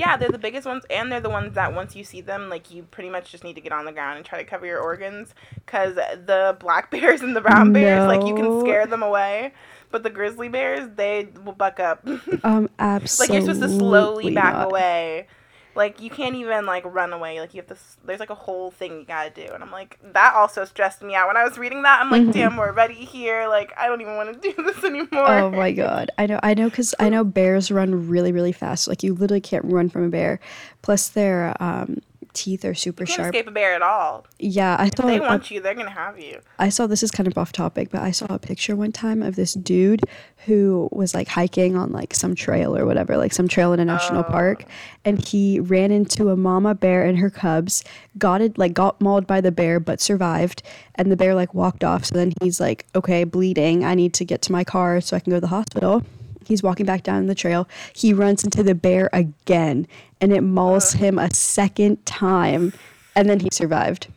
[0.01, 2.71] Yeah, they're the biggest ones, and they're the ones that once you see them, like
[2.71, 4.79] you pretty much just need to get on the ground and try to cover your
[4.79, 9.53] organs, because the black bears and the brown bears, like you can scare them away,
[9.91, 12.03] but the grizzly bears, they will buck up.
[12.43, 13.37] Um, absolutely.
[13.37, 14.65] like you're supposed to slowly back not.
[14.71, 15.27] away.
[15.75, 17.39] Like you can't even like run away.
[17.39, 19.97] Like you have this There's like a whole thing you gotta do, and I'm like
[20.13, 22.01] that also stressed me out when I was reading that.
[22.01, 22.33] I'm like, Mhm.
[22.33, 23.47] damn, we're ready here.
[23.47, 25.27] Like I don't even want to do this anymore.
[25.27, 26.11] Oh my god.
[26.17, 28.87] I know I know cuz I know bears run really really fast.
[28.87, 30.39] Like you literally can't run from a bear.
[30.81, 31.99] Plus their um
[32.33, 33.35] teeth are super You can't sharp.
[33.35, 34.25] escape a bear at all.
[34.39, 36.39] Yeah, I If thought they want you, they're gonna have you.
[36.59, 39.21] I saw this is kind of off topic, but I saw a picture one time
[39.21, 40.01] of this dude
[40.45, 43.85] who was like hiking on like some trail or whatever, like some trail in a
[43.85, 44.31] national oh.
[44.31, 44.65] park,
[45.05, 47.83] and he ran into a mama bear and her cubs,
[48.17, 50.63] got it like got mauled by the bear but survived,
[50.95, 52.05] and the bear like walked off.
[52.05, 53.83] So then he's like, "Okay, bleeding.
[53.83, 56.03] I need to get to my car so I can go to the hospital."
[56.45, 57.67] He's walking back down the trail.
[57.93, 59.87] He runs into the bear again,
[60.19, 62.73] and it mauls him a second time,
[63.15, 64.07] and then he survived.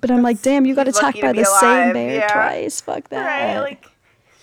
[0.00, 2.32] But I'm like, damn, you got he's attacked by the same bear yeah.
[2.32, 2.80] twice.
[2.80, 3.24] Fuck that.
[3.24, 3.60] Right?
[3.60, 3.86] Like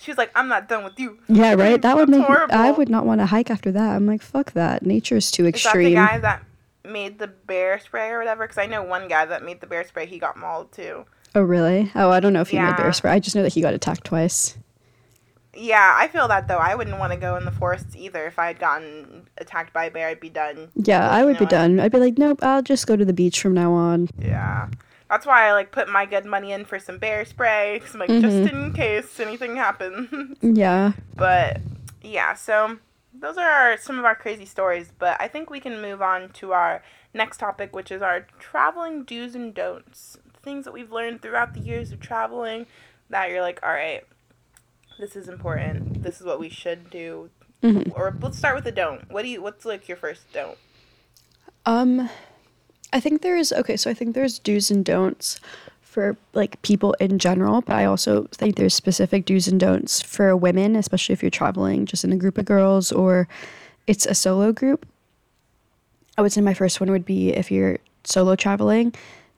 [0.04, 1.18] she was like, I'm not done with you.
[1.28, 1.80] yeah, right.
[1.82, 2.28] That would make.
[2.28, 3.96] I would not want to hike after that.
[3.96, 4.84] I'm like, fuck that.
[4.84, 5.88] Nature is too extreme.
[5.88, 6.44] Is that the guy that
[6.84, 8.44] made the bear spray or whatever?
[8.44, 10.06] Because I know one guy that made the bear spray.
[10.06, 11.06] He got mauled too.
[11.34, 11.90] oh, really?
[11.94, 13.12] Oh, I don't know if he made bear spray.
[13.12, 14.56] I just know that he got attacked twice.
[15.56, 16.58] Yeah, I feel that though.
[16.58, 18.26] I wouldn't want to go in the forests either.
[18.26, 20.68] If I had gotten attacked by a bear, I'd be done.
[20.74, 21.80] Yeah, I would be done.
[21.80, 22.40] I'd be like, nope.
[22.42, 24.08] I'll just go to the beach from now on.
[24.18, 24.68] Yeah.
[25.10, 27.80] That's why I like put my good money in for some bear spray.
[27.80, 28.20] 'cause I'm like, Mhm.
[28.22, 30.36] just in case anything happens.
[30.42, 30.92] Yeah.
[31.14, 31.60] but
[32.02, 32.78] yeah, so
[33.12, 34.90] those are our, some of our crazy stories.
[34.98, 39.04] But I think we can move on to our next topic, which is our traveling
[39.04, 40.18] do's and don'ts.
[40.42, 42.66] Things that we've learned throughout the years of traveling
[43.08, 44.02] that you're like, all right,
[44.98, 46.02] this is important.
[46.02, 47.30] This is what we should do.
[47.62, 47.92] Mhm.
[47.96, 49.10] Or let's start with a don't.
[49.10, 49.42] What do you?
[49.42, 50.58] What's like your first don't?
[51.66, 52.10] Um,
[52.92, 53.76] I think there's okay.
[53.76, 55.40] So I think there's do's and don'ts
[55.80, 60.36] for like people in general, but I also think there's specific do's and don'ts for
[60.36, 63.28] women, especially if you're traveling just in a group of girls or
[63.86, 64.86] it's a solo group.
[66.18, 68.92] I would say my first one would be if you're solo traveling,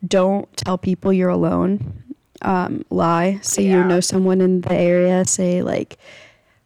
[0.07, 2.03] don't tell people you're alone.
[2.43, 3.39] Um, lie.
[3.43, 5.25] Say you know someone in the area.
[5.25, 5.99] Say like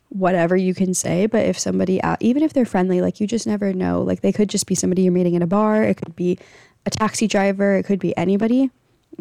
[0.08, 1.26] whatever you can say.
[1.26, 4.02] But if somebody out even if they're friendly like you just never know.
[4.02, 5.82] Like they could just be somebody you're meeting in a bar.
[5.82, 6.38] It could be
[6.86, 7.76] a taxi driver.
[7.76, 8.70] It could be anybody.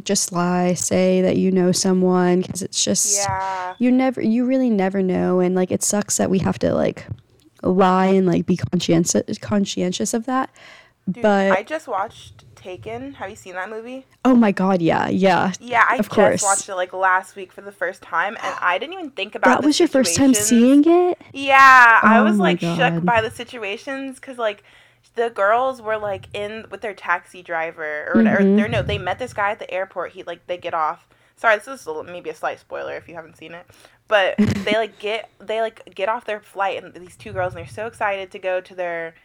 [0.03, 0.73] Just lie.
[0.73, 3.75] Say that you know someone because it's just Yeah.
[3.79, 5.39] you never you really never know.
[5.39, 7.05] And like it sucks that we have to like
[7.61, 10.49] lie and like be conscientious conscientious of that.
[11.11, 13.13] Dude, but I just watched Taken.
[13.13, 14.05] Have you seen that movie?
[14.25, 16.43] oh my god yeah yeah Yeah, I Of just course.
[16.43, 19.61] watched it like last week for the first time, and I didn't even think about
[19.61, 23.21] that was your first time seeing it Yeah, I Oh was my like shook by
[23.21, 24.63] the situations because like
[25.15, 28.41] the girls were like in with their taxi driver or whatever.
[28.43, 28.57] Mhm.
[28.57, 30.11] They're no, they met this guy at the airport.
[30.11, 31.07] He like they get off.
[31.37, 33.65] Sorry, this is a maybe a slight spoiler if you haven't seen it,
[34.09, 37.63] but they like get they like get off their flight and these two girls and
[37.63, 39.15] they're so excited to go to their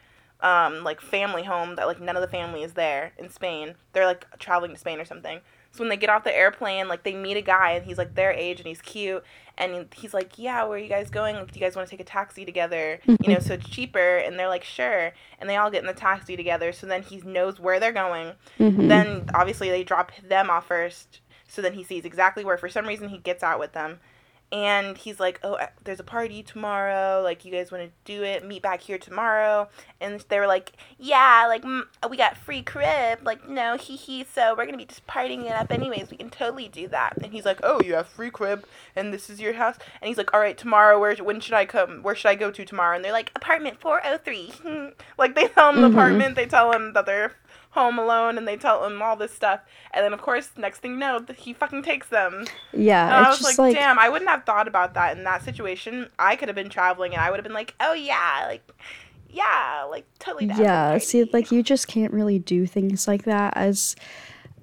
[0.45, 3.75] um like family home that like none of the family is there in Spain.
[3.93, 5.41] They're like traveling to Spain or something.
[5.73, 8.15] So when they get off the airplane, like they meet a guy and he's like
[8.15, 9.25] their age and he's cute
[9.59, 11.35] and he's like, "Yeah, where are you guys going?
[11.35, 13.01] Like, do you guys want to take a taxi together?
[13.07, 15.93] You know, so it's cheaper." And they're like, "Sure." And they all get in the
[15.95, 16.71] taxi together.
[16.73, 18.35] So then he knows where they're going.
[18.61, 18.89] Mhm.
[18.89, 21.21] Then obviously they drop them off first.
[21.49, 22.57] So then he sees exactly where.
[22.59, 23.99] For some reason, he gets out with them.
[24.55, 27.21] And he's like, "Oh, there's a party tomorrow.
[27.23, 28.45] Like, you guys want to do it?
[28.47, 29.69] Meet back here tomorrow."
[30.01, 33.19] And they were like, "Yeah, like mm, we got free crib.
[33.25, 34.25] Like, no, hee hee.
[34.33, 36.11] So we're gonna be just partying it up anyways.
[36.13, 38.65] We can totally do that." And he's like, "Oh, you have free crib,
[38.95, 41.01] and this is your house." And he's like, "All right, tomorrow.
[41.01, 42.03] Where when should I come?
[42.05, 44.53] Where should I go to tomorrow?" And they're like, "Apartment 403."
[45.19, 45.93] like they tell him the Mhm.
[45.95, 46.37] apartment.
[46.37, 47.33] They tell him that they're
[47.75, 49.61] home alone, and they tell him all this stuff.
[49.93, 52.47] And then of course, next thing you know, he fucking takes them.
[52.73, 55.45] yeah And I was like, like damn, I wouldn't have thought about that in that
[55.45, 56.09] situation.
[56.19, 58.63] I could have been traveling and I would have been like, oh yeah, like,
[59.29, 63.97] yeah, like totally Yeah, see, like you just can't really do things like that as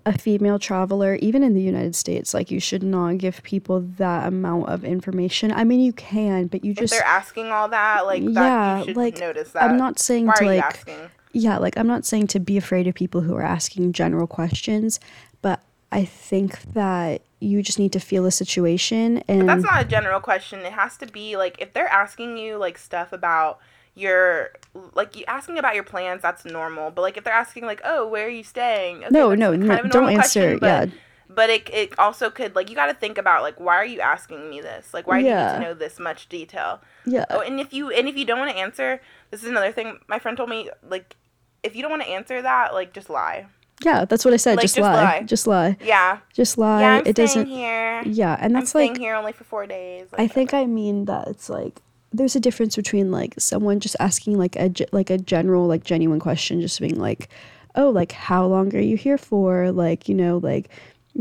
[0.06, 2.34] a female traveler, even in the United States.
[2.34, 5.52] Like, you should not give people that amount of information.
[5.52, 8.80] I mean, you can, but you if just, they're asking all that, like, that, Yeah,
[8.80, 9.64] you should like, notice that.
[9.64, 11.10] I'm not saying Why to are you like, asking?
[11.34, 15.00] Yeah, like, I'm not saying to be afraid of people who are asking general questions,
[15.42, 19.86] but I think that you just need to feel the situation and That's not a
[19.86, 20.60] general question.
[20.60, 23.60] It has to be like if they're asking you like stuff about
[23.96, 24.52] your
[24.94, 26.92] like you asking about your plans, that's normal.
[26.92, 29.82] But like if they're asking like, "Oh, where are you staying?" Okay, no, no, no,
[29.84, 30.14] don't answer.
[30.14, 30.96] question, but, yeah,
[31.28, 34.00] But it it also could like you got to think about like why are you
[34.00, 34.94] asking me this?
[34.94, 36.80] Like why do you need to know this much detail?
[37.06, 39.02] yeah, Oh, and if you and if you don't want to answer,
[39.32, 41.18] this is another thing my friend told me like
[41.64, 43.46] if you don't want to answer that, like just lie.
[43.84, 44.06] yeah.
[44.06, 44.56] That's what I said.
[44.58, 45.04] Like, just, just lie.
[45.04, 45.24] lie.
[45.24, 46.20] just lie, Yeah.
[46.34, 46.82] just lie.
[46.82, 47.48] yeah, I'm it doesn't.
[47.48, 48.02] here.
[48.06, 50.08] Yeah, and I'm that's staying like here only for 4 days.
[50.18, 51.82] I like, think I mean that it's like
[52.14, 56.20] there's a difference between like someone just asking like a like a general like genuine
[56.20, 57.30] question, just being like,
[57.76, 59.72] oh, like how long are you here for?
[59.72, 60.70] Like you know, like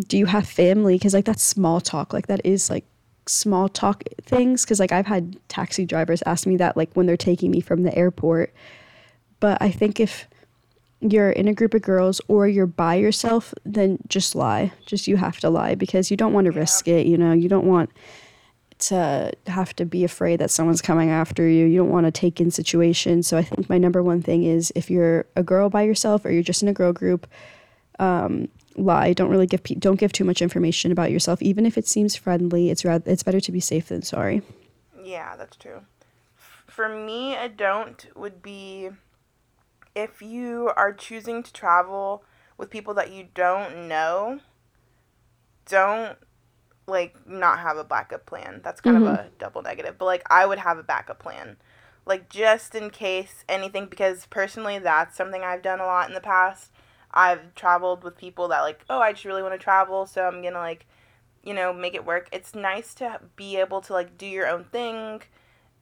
[0.08, 0.94] do you have family?
[0.96, 2.12] Because like that's small talk.
[2.12, 2.84] Like that is like
[3.26, 4.64] small talk things.
[4.64, 7.82] Because like I've had taxi drivers ask me that like when they're taking me from
[7.84, 8.52] the airport.
[9.40, 10.28] But I think if
[11.00, 14.72] you're in a group of girls or you're by yourself, then just lie.
[14.86, 17.06] Just you have to lie because you don't want to risk it.
[17.06, 17.90] You know, you don't want
[18.80, 21.66] to have to be afraid that someone's coming after you.
[21.66, 23.26] You don't want to take in situations.
[23.26, 26.30] So I think my number one thing is if you're a girl by yourself or
[26.30, 27.26] you're just in a girl group,
[27.98, 29.12] um, lie.
[29.12, 32.16] Don't really give pe- don't give too much information about yourself, even if it seems
[32.16, 32.70] friendly.
[32.70, 34.42] It's rather it's better to be safe than sorry.
[35.02, 35.82] Yeah, that's true.
[36.66, 38.90] For me, a don't would be
[39.94, 42.24] if you are choosing to travel
[42.56, 44.40] with people that you don't know,
[45.66, 46.16] don't
[46.86, 48.60] like not have a backup plan.
[48.62, 49.14] That's kind of mm-hmm.
[49.14, 49.96] a double negative.
[49.98, 51.56] But like I would have a backup plan.
[52.06, 56.20] Like just in case anything because personally that's something I've done a lot in the
[56.20, 56.70] past.
[57.12, 60.42] I've traveled with people that like, "Oh, I just really want to travel, so I'm
[60.42, 60.86] going to like
[61.42, 62.28] you know, make it work.
[62.32, 65.22] It's nice to be able to like do your own thing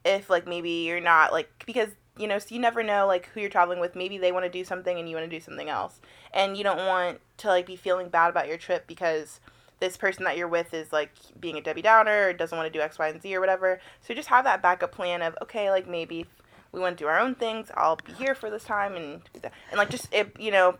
[0.04, 3.40] if like maybe you're not like because you know, so you never know like who
[3.40, 3.94] you're traveling with.
[3.96, 6.00] Maybe they want to do something and you want to do something else.
[6.32, 9.40] And you don't want to like be feeling bad about your trip because
[9.80, 12.76] this person that you're with is like being a Debbie Downer or doesn't want to
[12.76, 13.80] do X, Y, and Z or whatever.
[14.00, 16.26] So just have that backup plan of okay, like maybe
[16.72, 19.22] we want to do our own things, I'll be here for this time and
[19.70, 20.76] and like just if you know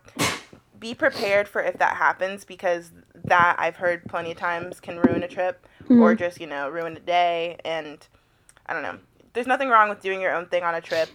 [0.78, 2.91] be prepared for if that happens because
[3.24, 6.01] that I've heard plenty of times can ruin a trip hmm.
[6.01, 7.59] or just, you know, ruin a day.
[7.64, 8.07] And
[8.66, 8.99] I don't know.
[9.32, 11.09] There's nothing wrong with doing your own thing on a trip.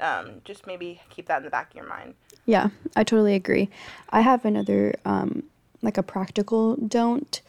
[0.00, 2.14] Um, just maybe keep that in the back of your mind.
[2.46, 3.70] Yeah, I totally agree.
[4.10, 5.44] I have another um
[5.82, 7.40] like a practical don't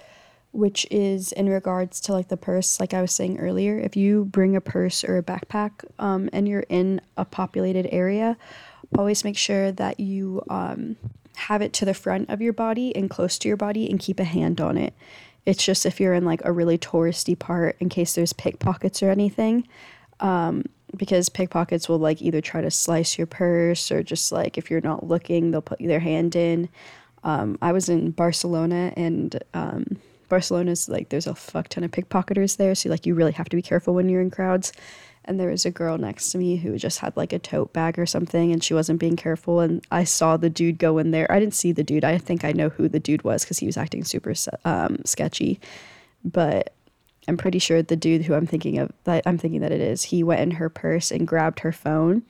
[0.51, 4.23] which is in regards to like the purse like I was saying earlier, if you
[4.23, 8.37] bring a purse or a backpack um and you're in a populated area,
[8.97, 10.95] always make sure that you um
[11.35, 14.19] have it to the front of your body and close to your body and keep
[14.19, 14.93] a hand on it.
[15.45, 19.09] It's just if you're in like a really touristy part in case there's pickpockets or
[19.09, 19.67] anything
[20.95, 24.81] because pickpockets will like either try to slice your purse or just like if you're
[24.81, 26.69] not looking they'll put their hand in.
[27.23, 29.97] Um, i was in barcelona and um,
[30.29, 33.55] barcelona's like there's a fuck ton of pickpocketers there so like you really have to
[33.55, 34.71] be careful when you're in crowds.
[35.27, 37.97] And there was a girl next to me who just had like a tote bag
[37.97, 41.31] or something and she wasn't being careful and i saw the dude go in there.
[41.31, 42.03] I didn't see the dude.
[42.05, 44.35] I think i know who the dude was because he was acting super
[44.65, 45.59] um, sketchy.
[46.23, 46.74] But
[47.27, 50.03] I'm pretty sure the dude who I'm thinking of that I'm thinking that it is,
[50.03, 52.23] he went in her purse and grabbed her phone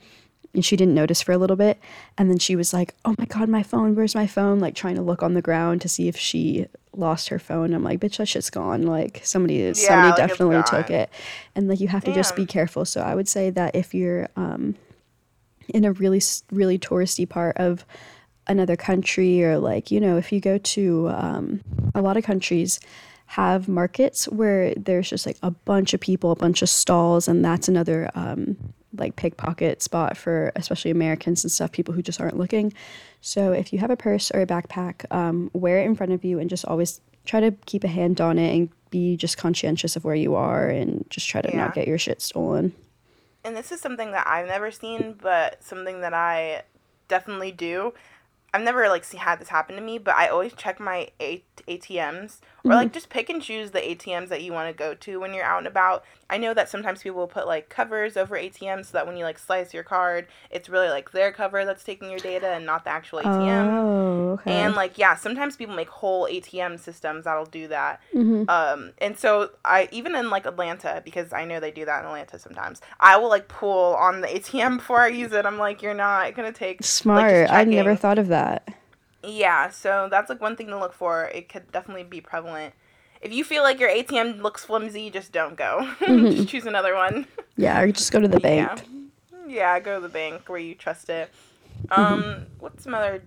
[0.54, 1.80] and she didn't notice for a little bit
[2.18, 3.96] and then she was like, "Oh my god, my phone.
[3.96, 7.30] Where's my phone?" like trying to look on the ground to see if she lost
[7.30, 7.74] her phone.
[7.74, 11.10] I'm like, "Bitch, that shit's gone." Like somebody somebody like, definitely took it.
[11.56, 12.86] And like you have to just be careful.
[12.86, 14.76] So I would say that if you're um
[15.70, 16.22] in a really
[16.52, 17.86] really touristy part of
[18.48, 21.62] another country or like you know if you go to um,
[21.94, 22.80] a lot of countries
[23.28, 27.44] have markets where there's just like a bunch of people a bunch of stalls and
[27.44, 28.56] that's another um,
[28.98, 32.72] like pickpocket spot for especially americans and stuff people who just aren't looking
[33.22, 36.24] so if you have a purse or a backpack um, wear it in front of
[36.24, 39.96] you and just always try to keep a hand on it and be just conscientious
[39.96, 41.58] of where you are and just try to Yeah.
[41.58, 42.74] not get your shit stolen
[43.44, 46.64] And this is something that I've never seen, but something that I
[47.08, 47.94] definitely do.
[48.56, 51.44] I've never like see, had this happen to me, but I always check my A-
[51.68, 52.94] ATMs or like mm-hmm.
[52.94, 55.58] just pick and choose the ATMs that you want to go to when you're out
[55.58, 56.06] and about.
[56.30, 59.24] I know that sometimes people will put like covers over ATMs so that when you
[59.24, 62.84] like slice your card, it's really like their cover that's taking your data and not
[62.84, 63.76] the actual ATM.
[63.78, 68.02] oh okay And like yeah, sometimes people make whole ATM systems that'll do that.
[68.14, 68.50] Mhm.
[68.50, 72.06] Um, and so I even in like Atlanta because I know they do that in
[72.08, 72.82] Atlanta sometimes.
[73.00, 75.46] I will like pull on the ATM before I use it.
[75.46, 78.68] I'm like, you're not gonna take smart i never thought of that
[79.24, 81.26] Yeah, so that's like one thing to look for.
[81.34, 82.74] It could definitely be prevalent.
[83.26, 85.92] If you feel like your ATM looks flimsy, just don't go.
[86.06, 87.26] just choose another one.
[87.58, 88.84] Yeah, or just go to the bank.
[89.32, 89.48] Yeah.
[89.48, 91.32] Yeah, go to the bank where you trust it.
[91.90, 93.24] Um, what's some other?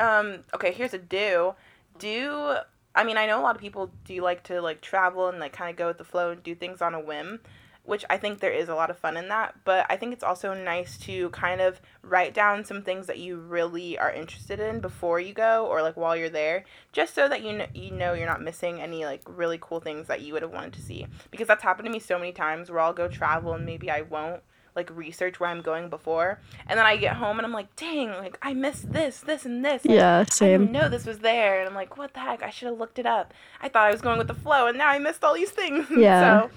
[0.00, 1.54] Um, okay, here's a do.
[2.00, 2.56] do
[2.96, 5.52] I mean, I know a lot of people do like to like travel and like
[5.52, 7.38] kind of go with the flow and do things on a whim,
[7.84, 10.22] which I think there is a lot of fun in that, but I think it's
[10.22, 14.80] also nice to kind of write down some things that you really are interested in
[14.80, 18.12] before you go or like while you're there, just so that you know, you know
[18.12, 21.06] you're not missing any like really cool things that you would have wanted to see.
[21.30, 24.02] Because that's happened to me so many times where I'll go travel and maybe I
[24.02, 24.42] won't
[24.76, 28.10] like research where I'm going before, and then I get home and I'm like, dang,
[28.10, 29.82] like I missed this, this, and this.
[29.84, 30.60] Yeah, I same.
[30.60, 32.42] didn't know this was there, and I'm like, what the heck?
[32.42, 33.34] I should have looked it up.
[33.60, 35.86] I thought I was going with the flow, and now I missed all these things.
[36.00, 36.42] Yeah.
[36.42, 36.50] so,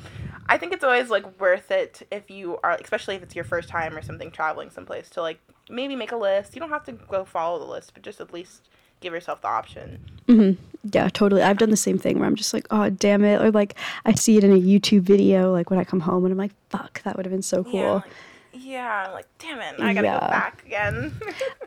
[0.47, 3.69] I think it's always like worth it if you are, especially if it's your first
[3.69, 5.39] time or something traveling someplace, to like
[5.69, 6.55] maybe make a list.
[6.55, 8.67] You don't have to go follow the list, but just at least
[8.99, 9.99] give yourself the option.
[10.27, 10.51] hmm
[10.91, 11.41] Yeah, totally.
[11.41, 13.41] I've done the same thing where I'm just like, oh, damn it.
[13.41, 13.75] Or like
[14.05, 16.53] I see it in a YouTube video, like when I come home and I'm like,
[16.69, 17.73] fuck, that would have been so cool.
[17.73, 18.11] Yeah, like,
[18.53, 20.19] yeah, like damn it, I gotta Yeah.
[20.19, 21.13] go back again.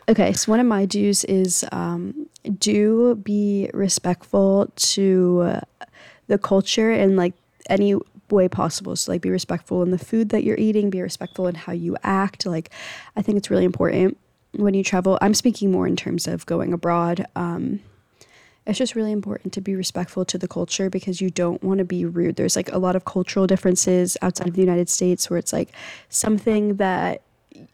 [0.08, 2.28] Okay, so one of my do's is um,
[2.60, 5.60] do be respectful to uh,
[6.28, 7.34] the culture and like
[7.68, 7.96] any
[8.30, 8.96] way possible.
[8.96, 11.96] So like be respectful in the food that you're eating, be respectful in how you
[12.02, 12.46] act.
[12.46, 12.70] Like
[13.16, 14.18] I think it's really important
[14.52, 15.18] when you travel.
[15.20, 17.26] I'm speaking more in terms of going abroad.
[17.36, 17.80] Um,
[18.66, 21.84] it's just really important to be respectful to the culture because you don't want to
[21.84, 22.34] be rude.
[22.34, 25.70] There's like a lot of cultural differences outside of the United States where it's like
[26.08, 27.22] something that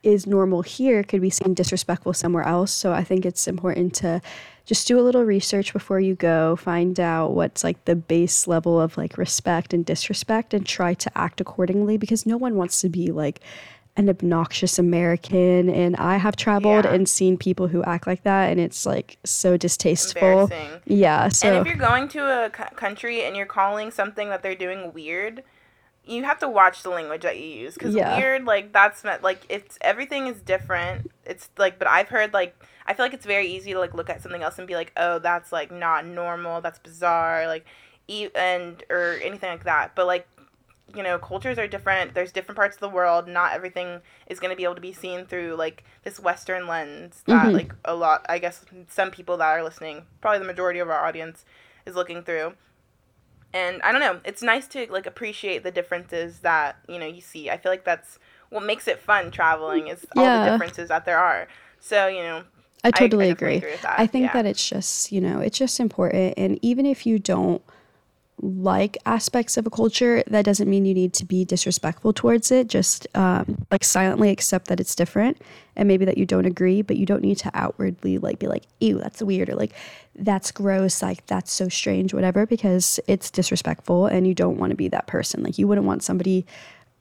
[0.03, 2.73] is normal here could be seen disrespectful somewhere else.
[2.73, 4.21] So I think it's important to
[4.65, 8.81] just do a little research before you go, find out what's like the base level
[8.81, 12.89] of like respect and disrespect and try to act accordingly because no one wants to
[12.89, 13.41] be like
[13.97, 16.95] an obnoxious American and I have traveled Yeah.
[16.95, 20.49] and seen people who act like that and it's like so distasteful.
[20.87, 24.43] Yeah, so and if you're going to a c- country and you're calling something that
[24.43, 25.43] they're doing weird,
[26.05, 28.17] you have to watch the language that you use because Yeah.
[28.19, 31.11] weird like that's meant like it's everything is different.
[31.25, 34.11] It's like, but I've heard like I feel like it's very easy to like look
[34.11, 36.61] at something else and be like, oh, that's like not normal.
[36.61, 37.47] That's bizarre.
[37.47, 37.65] Like,
[38.09, 39.95] e- and or anything like that.
[39.95, 40.27] But like
[40.95, 42.13] you know, cultures are different.
[42.13, 43.27] There's different parts of the world.
[43.27, 47.23] Not everything is going to be able to be seen through like this Western lens
[47.27, 47.53] that Mhm.
[47.55, 48.27] like a lot.
[48.29, 51.45] I guess some people that are listening, probably the majority of our audience,
[51.87, 52.55] is looking through.
[53.55, 54.21] And I don't know.
[54.25, 57.51] It's nice to like appreciate the differences that you know you see.
[57.51, 58.19] I feel like that's
[58.51, 60.39] what makes it fun traveling is all Yeah.
[60.45, 61.49] the differences that there are.
[61.81, 62.45] So you know,
[62.85, 63.57] I totally definitely agree.
[63.59, 64.33] agree with that, I think yeah.
[64.33, 66.35] that it's just, you know, it's just important.
[66.37, 67.63] And even if you don't
[68.43, 72.67] like aspects of a culture, that doesn't mean you need to be disrespectful towards it.
[72.67, 75.41] Just um, like silently accept that it's different
[75.77, 78.65] and maybe that you don't agree, but you don't need to outwardly like be like,
[78.81, 79.73] ew, that's weird or like,
[80.17, 84.77] that's gross, like, that's so strange, whatever, because it's disrespectful and you don't want to
[84.77, 85.43] be that person.
[85.45, 86.45] Like, you wouldn't want somebody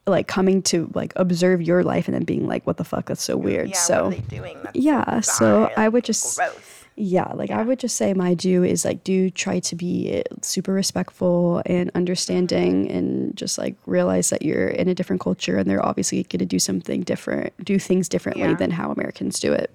[0.08, 3.24] like coming to like observe your life and then being like, what the fuck, that's
[3.24, 3.70] so weird.
[3.70, 4.60] yeah, so, what are they doing?
[4.64, 6.81] That's yeah, bizarre, so I would just gross.
[6.96, 10.74] Yeah, like I would just say my do is like do try to be super
[10.74, 15.84] respectful and understanding and just like realize that you're in a different culture and they're
[15.86, 18.56] obviously going to do something different, do things differently Yeah.
[18.56, 19.72] than how Americans do it.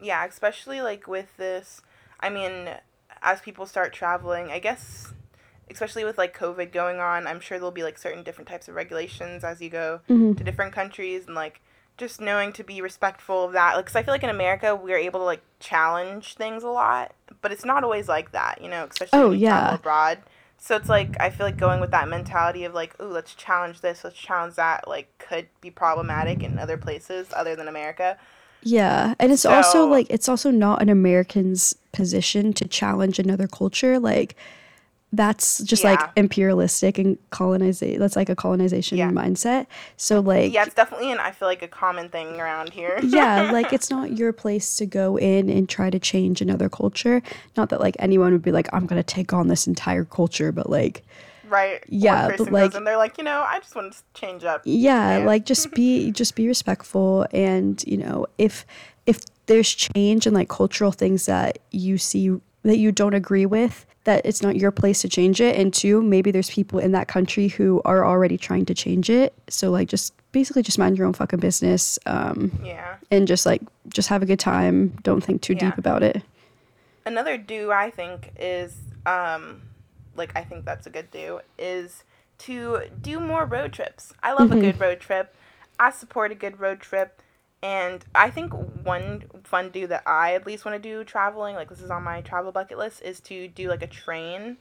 [0.00, 1.80] yeah, especially like with this.
[2.20, 2.70] I mean,
[3.22, 5.12] as people start traveling, I guess,
[5.70, 8.74] especially with like COVID going on, I'm sure there'll be like certain different types of
[8.74, 10.34] regulations as you go Mm-hmm.
[10.34, 11.60] to different countries and like
[11.98, 13.76] just knowing to be respectful of that.
[13.76, 17.52] Because I feel like in America we're able to like challenge things a lot, but
[17.52, 19.74] it's not always like that, you know, especially Oh, when you travel yeah.
[19.74, 20.18] abroad.
[20.56, 23.80] So it's like I feel like going with that mentality of like, ooh, let's challenge
[23.80, 28.16] this, let's challenge that, like could be problematic in other places other than America.
[28.62, 33.98] Yeah, and it's also like it's also not an American's position to challenge another culture.
[34.00, 34.34] Like
[35.12, 37.98] that's just like imperialistic and colonization.
[37.98, 39.10] That's like a colonization Yeah.
[39.10, 39.66] mindset.
[39.96, 42.98] So like Yeah, it's definitely an I feel like a common thing around here.
[43.02, 47.22] yeah, like it's not your place to go in and try to change another culture.
[47.56, 50.68] Not that like anyone would be like, I'm gonna take on this entire culture, but
[50.68, 51.02] like,
[51.48, 51.82] right.
[51.88, 54.60] Yeah, but, like- and they're like, you know, I just want to change up.
[54.64, 55.24] yeah, Yeah.
[55.32, 58.66] like just be just be respectful, and you know, if
[59.06, 62.30] if there's change and like cultural things that you see
[62.64, 66.00] that you don't agree with, that it's not your place to change it, and two,
[66.00, 69.34] maybe there's people in that country who are already trying to change it.
[69.50, 72.96] So like, just basically just mind your own fucking business, um, Yeah.
[73.10, 74.96] and just like just have a good time.
[75.02, 75.58] Don't think too Yeah.
[75.70, 76.22] deep about it.
[77.04, 79.60] Another do I think is um
[80.16, 82.02] like I think that's a good do is
[82.38, 84.12] to do more road trips.
[84.22, 84.58] I love Mm-hmm.
[84.58, 85.34] a good road trip.
[85.78, 87.20] I support a good road trip.
[87.62, 88.52] And I think
[88.84, 92.04] one fun do that I at least want to do traveling, like this is on
[92.04, 94.58] my travel bucket list, is to do like a train.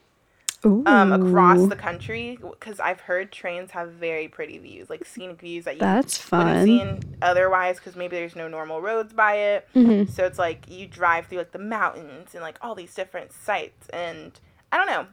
[0.87, 5.65] um, across the country because I've heard trains have very pretty views, like scenic views
[5.65, 6.65] that you That's wouldn't fun.
[6.65, 9.67] see otherwise because maybe there's no normal roads by it.
[9.75, 10.09] Mhm.
[10.09, 13.87] So it's like you drive through like the mountains and like all these different sights,
[13.89, 14.39] and
[14.71, 15.05] I don't know.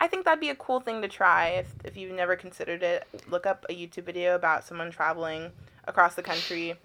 [0.00, 3.04] I think that'd be a cool thing to try if if you've never considered it.
[3.28, 5.50] Look up a YouTube video about someone traveling
[5.84, 6.76] across the country.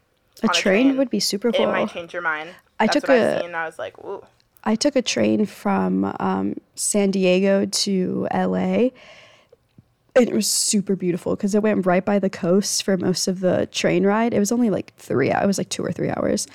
[0.43, 1.63] A train would be super cool.
[1.69, 2.49] It might change your mind.
[2.79, 4.23] I That's took a- I was like, ooh.
[4.63, 8.89] I took a train from um, San Diego to LA.
[10.15, 13.39] And it was super beautiful because it went right by the coast for most of
[13.39, 14.33] the train ride.
[14.33, 16.47] It was only like three hours, it was like two or three hours.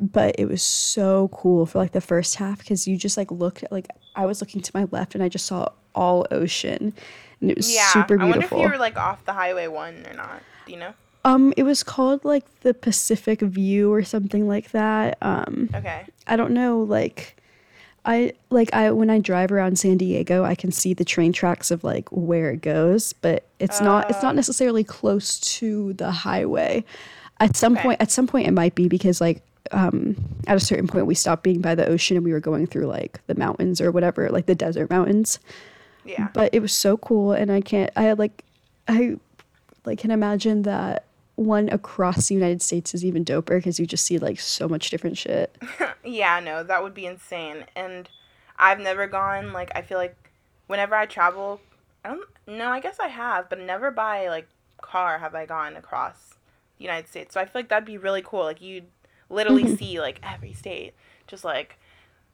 [0.00, 3.64] But it was so cool for like the first half because you just like looked
[3.64, 6.94] at, like, I was looking to my left and I just saw all ocean.
[7.40, 10.06] And it was Yeah, super I wonder if you were like off the highway one
[10.08, 10.42] or not.
[10.68, 10.94] You know?
[11.28, 15.18] Um, it was called like the Pacific View or something like that.
[15.20, 16.04] Um, Okay.
[16.26, 17.36] I don't know, like
[18.04, 21.70] I like I when I drive around San Diego, I can see the train tracks
[21.70, 26.84] of like where it goes, but it's not it's not necessarily close to the highway.
[27.40, 27.82] At some Okay.
[27.82, 30.16] point at some point it might be because like um
[30.46, 32.86] at a certain point we stopped being by the ocean and we were going through
[32.86, 35.38] like the mountains or whatever, like the desert mountains.
[36.04, 36.28] Yeah.
[36.32, 38.44] But it was so cool and I can't I like
[38.86, 39.16] I
[39.84, 41.04] like can imagine that
[41.38, 44.90] one across the United States is even doper because you just see like so much
[44.90, 45.56] different shit.
[46.04, 47.66] Yeah, no, that would be insane.
[47.76, 48.08] And
[48.56, 50.16] I've never gone like I feel like
[50.66, 51.60] whenever I travel,
[52.02, 54.48] I don't no, I guess I have, but never by like
[54.80, 56.34] car have I gone across
[56.78, 57.34] the United States.
[57.34, 58.44] So I feel like that'd be really cool.
[58.44, 58.86] Like you'd
[59.28, 60.94] literally see like every state,
[61.26, 61.78] just like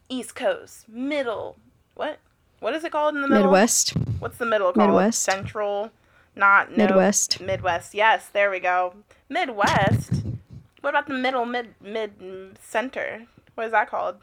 [0.08, 1.56] East Coast, middle.
[1.94, 2.20] What?
[2.60, 3.44] What is it called in the middle?
[3.44, 3.90] Midwest.
[4.20, 4.88] What's the middle called?
[4.88, 5.22] Midwest.
[5.22, 5.90] Central.
[6.36, 7.40] Not no, Midwest.
[7.40, 7.94] Midwest.
[7.94, 8.94] Yes, there we go.
[9.28, 10.22] Midwest.
[10.80, 12.12] What about the middle mid mid
[12.60, 13.26] center?
[13.54, 14.16] What is that called?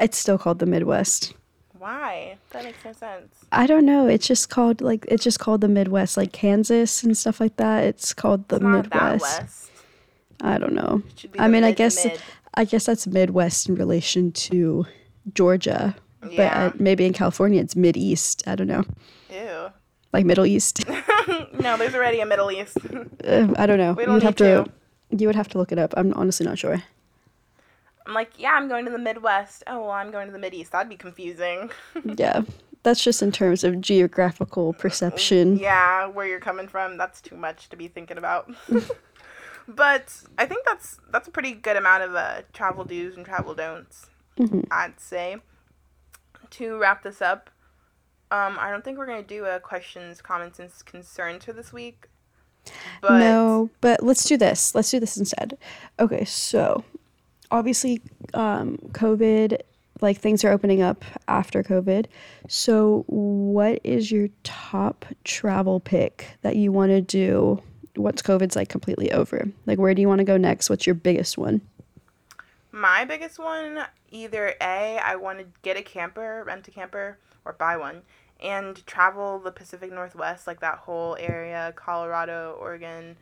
[0.00, 1.34] It's still called the Midwest.
[1.78, 2.38] Why?
[2.50, 3.44] That makes no sense.
[3.52, 4.06] I don't know.
[4.06, 7.84] It's just called like it's just called the Midwest, like Kansas and stuff like that.
[7.84, 9.20] It's called the It's Midwest.
[9.40, 9.70] west.
[10.40, 11.02] I don't know.
[11.38, 12.20] I mean, I guess mid.
[12.54, 14.86] I guess that's Midwest in relation to
[15.34, 15.96] Georgia,
[16.30, 16.36] Yeah.
[16.70, 18.42] but uh, maybe in California it's Mid East.
[18.46, 18.84] I don't know,
[19.30, 19.70] Ew.
[20.12, 20.84] like Middle East.
[21.60, 22.76] no, there's already a Middle East.
[23.24, 23.94] Uh, I don't know.
[23.94, 24.64] We you don't would have to.
[24.64, 24.70] to.
[25.16, 25.94] You would have to look it up.
[25.96, 26.82] I'm honestly not sure.
[28.06, 29.62] I'm like, yeah, I'm going to the Midwest.
[29.66, 30.72] Oh, well, I'm going to the Mid East.
[30.72, 31.70] That'd be confusing.
[32.04, 32.42] Yeah,
[32.82, 35.56] that's just in terms of geographical perception.
[35.58, 38.52] yeah, where you're coming from, that's too much to be thinking about.
[39.66, 43.54] but I think that's that's a pretty good amount of uh, travel do's and travel
[43.54, 44.10] don'ts.
[44.38, 44.66] Mhm.
[44.70, 45.38] I'd say.
[46.50, 47.48] To wrap this up,
[48.34, 52.08] um, I don't think we're gonna do a questions, comments, and concerns for this week.
[53.00, 54.74] But no, but let's do this.
[54.74, 55.56] Let's do this instead.
[56.00, 56.82] Okay, so
[57.52, 59.60] obviously, um, COVID,
[60.00, 62.06] like things are opening up after COVID.
[62.48, 67.62] So, what is your top travel pick that you want to do
[67.94, 69.48] once COVID's like completely over?
[69.66, 70.68] Like, where do you want to go next?
[70.68, 71.60] What's your biggest one?
[72.72, 77.52] My biggest one, either A, I want to get a camper, rent a camper, or
[77.52, 78.02] buy one,
[78.40, 83.16] and travel the Pacific Northwest, like that whole area, Colorado, Oregon,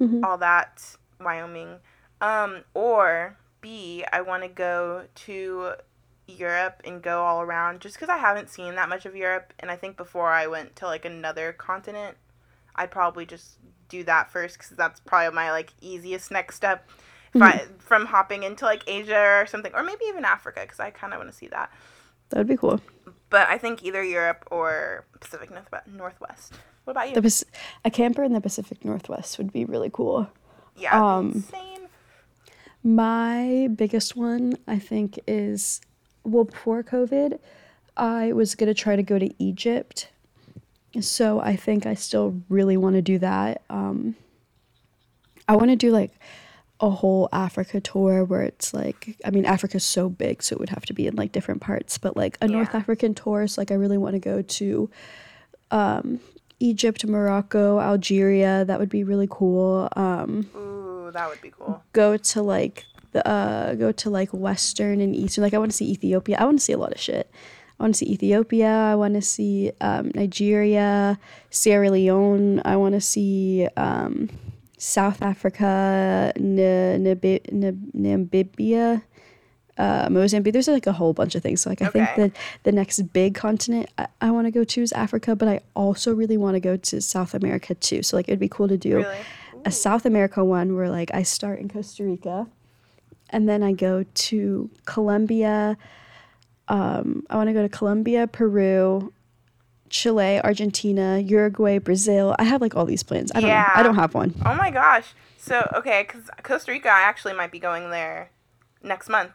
[0.00, 0.24] Mhm.
[0.24, 1.80] all that, Wyoming.
[2.20, 5.74] Um, or B, I want to go to
[6.26, 9.52] Europe and go all around just because I haven't seen that much of Europe.
[9.58, 12.16] And I think before I went to like another continent,
[12.74, 13.58] I'd probably just
[13.88, 16.88] do that first because that's probably my like easiest next step
[17.34, 20.90] if I, from hopping into like Asia or something, or maybe even Africa because I
[20.90, 21.70] kind of want to see that.
[22.30, 22.80] That would be cool.
[23.34, 25.88] But I think either Europe or Pacific Northwest.
[25.88, 26.52] Northwest.
[26.84, 27.20] What about you?
[27.20, 27.44] The
[27.84, 30.30] a camper in the Pacific Northwest would be really cool.
[30.76, 31.88] yeah, um, insane.
[32.84, 35.80] My biggest one, I think, is
[36.22, 37.40] well, before COVID,
[37.96, 40.10] I was going to try to go to Egypt.
[41.00, 43.62] So I think I still really want to do that.
[43.68, 44.14] Um,
[45.48, 46.12] I want to do like
[46.84, 50.68] a whole Africa tour where it's like, I mean, Africa's so big, so it would
[50.68, 53.46] have to be in like different parts, but like a North African tour.
[53.46, 54.90] So, like, I really want to go to
[55.70, 56.20] um,
[56.60, 58.64] Egypt, Morocco, Algeria.
[58.64, 59.88] That would be really cool.
[59.96, 61.82] Um, Ooh, that would be cool.
[61.92, 65.76] go to like the uh go to like western and eastern like i want to
[65.76, 67.30] see ethiopia i want to see a lot of shit
[67.78, 71.16] i want to see ethiopia i want to see um, nigeria
[71.48, 74.28] sierra leone i want to see um,
[74.84, 79.02] south africa N- namibia
[79.76, 80.52] uh, Mozambique.
[80.52, 81.62] There's like a whole bunch of things.
[81.62, 82.30] So like I think that
[82.62, 86.14] the next big continent I, I want to go to is Africa, but I also
[86.14, 88.02] really want to go to South America too.
[88.02, 89.16] So like it'd be cool to do Really?
[89.64, 92.46] a South America one where like I start in Costa Rica
[93.30, 95.76] and then I go to Colombia.
[96.68, 99.12] Um, I want to go to Colombia, Peru,
[99.90, 102.34] Chile, Argentina, Uruguay, Brazil.
[102.38, 103.30] I have like all these plans.
[103.34, 103.54] I don't know.
[103.54, 103.70] Yeah.
[103.74, 104.34] I don't have one.
[104.44, 105.14] Oh my gosh.
[105.38, 108.30] So okay, because Costa Rica, I actually might be going there
[108.82, 109.32] next month.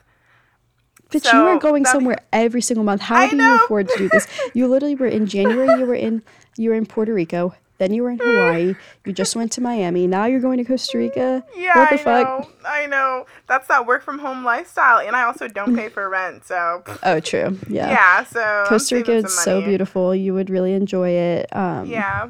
[1.12, 3.02] But you are going that'd be- somewhere every single month.
[3.02, 3.56] How I do know.
[3.56, 4.28] you afford to do this?
[4.54, 5.80] You literally were in January.
[5.80, 6.24] You were in
[6.58, 7.54] you were in Puerto Rico.
[7.80, 8.76] Then you were in Hawaii.
[9.06, 10.06] You just went to Miami.
[10.06, 11.44] Now you're going to Costa Rica.
[11.56, 12.28] Yeah, what the I fuck?
[12.28, 12.50] know.
[12.66, 13.26] I know.
[13.48, 16.46] That's that work from home lifestyle, and I also don't pay for rent.
[16.46, 17.58] So Oh, true.
[17.68, 17.90] Yeah.
[17.90, 20.14] yeah, so Costa Rica is so beautiful.
[20.14, 21.56] You would really enjoy it.
[21.56, 22.30] Um, Yeah,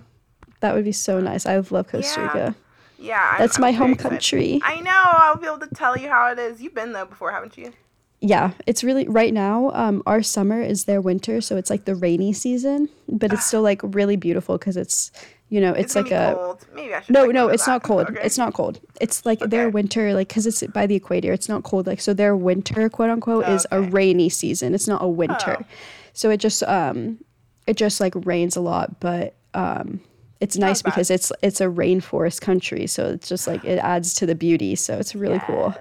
[0.62, 1.46] That would be so nice.
[1.46, 2.24] I love Costa Yeah.
[2.26, 2.56] Rica.
[3.00, 3.16] yeah.
[3.32, 4.60] I'm- That's I'm my home country.
[4.64, 4.92] I know.
[5.04, 6.62] I'll be able to tell you how it is.
[6.62, 7.74] You've been there before, haven't you?
[8.22, 9.72] Yeah, it's really right now.
[9.74, 13.62] Um, our summer is their winter, so it's like the rainy season, but it's still
[13.62, 15.12] like really beautiful because it's
[15.48, 16.66] you know it's, like a cold.
[16.76, 17.14] Maybe I should.
[17.14, 17.72] no no it's that.
[17.72, 18.20] not cold Okay.
[18.24, 21.64] it's not cold it's like their winter like because it's by the equator it's not
[21.64, 25.58] cold like so their winter quote unquote is a rainy season it's not a winter
[25.60, 25.66] Oh.
[26.14, 27.18] so it just um
[27.66, 30.02] it just like rains a lot but um
[30.40, 30.92] it's nice bad.
[30.92, 34.76] because it's it's a rainforest country so it's just like it adds to the beauty
[34.76, 35.74] so it's really cool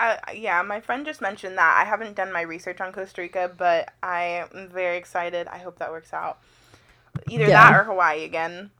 [0.00, 1.72] I, I- yeah, my friend just mentioned that.
[1.80, 5.46] I haven't done my research on Costa Rica, but I am very excited.
[5.48, 6.38] I hope that works out.
[7.28, 7.70] Either Yeah.
[7.70, 8.70] that or Hawaii again.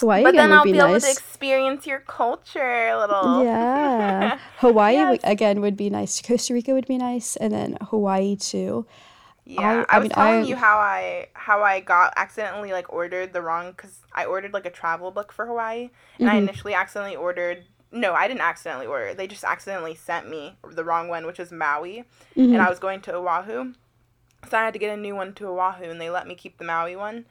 [0.00, 2.98] hawaii But again then would I'll be be able to nice experience your culture a
[2.98, 3.44] little.
[3.44, 5.20] yeah hawaii Yes.
[5.22, 8.86] again would be nice costa rica would be nice and then hawaii too
[9.44, 12.72] Yeah, I- I, I was mean, telling I- you how I how I got accidentally
[12.72, 16.34] like ordered the wrong because I ordered like a travel book for Hawaii and I
[16.36, 16.48] Mhm.
[16.48, 17.62] initially accidentally ordered
[17.94, 21.38] no I didn't accidentally order it they just accidentally sent me the wrong one which
[21.38, 22.04] was Maui
[22.36, 22.52] Mhm.
[22.52, 23.72] and I was going to Oahu
[24.50, 26.58] so I had to get a new one to Oahu and they let me keep
[26.58, 27.24] the Maui one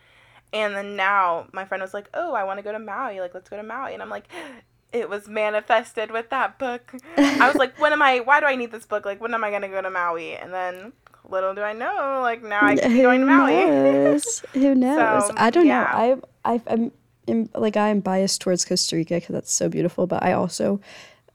[0.51, 3.33] and then now my friend was like oh I want to go to Maui like
[3.33, 4.27] let's go to Maui and I'm like
[4.93, 8.55] it was manifested with that book I was like when am I why do I
[8.55, 10.93] need this book like when am I gonna go to Maui and then
[11.27, 14.43] little do I know like now I can be going to Who Maui knows?
[14.53, 15.27] Who knows?
[15.27, 15.83] So, I don't yeah.
[15.83, 16.21] know.
[16.45, 16.91] I I I'm,
[17.27, 20.07] I'm like I am biased towards Costa Rica because that's so beautiful.
[20.07, 20.79] But I also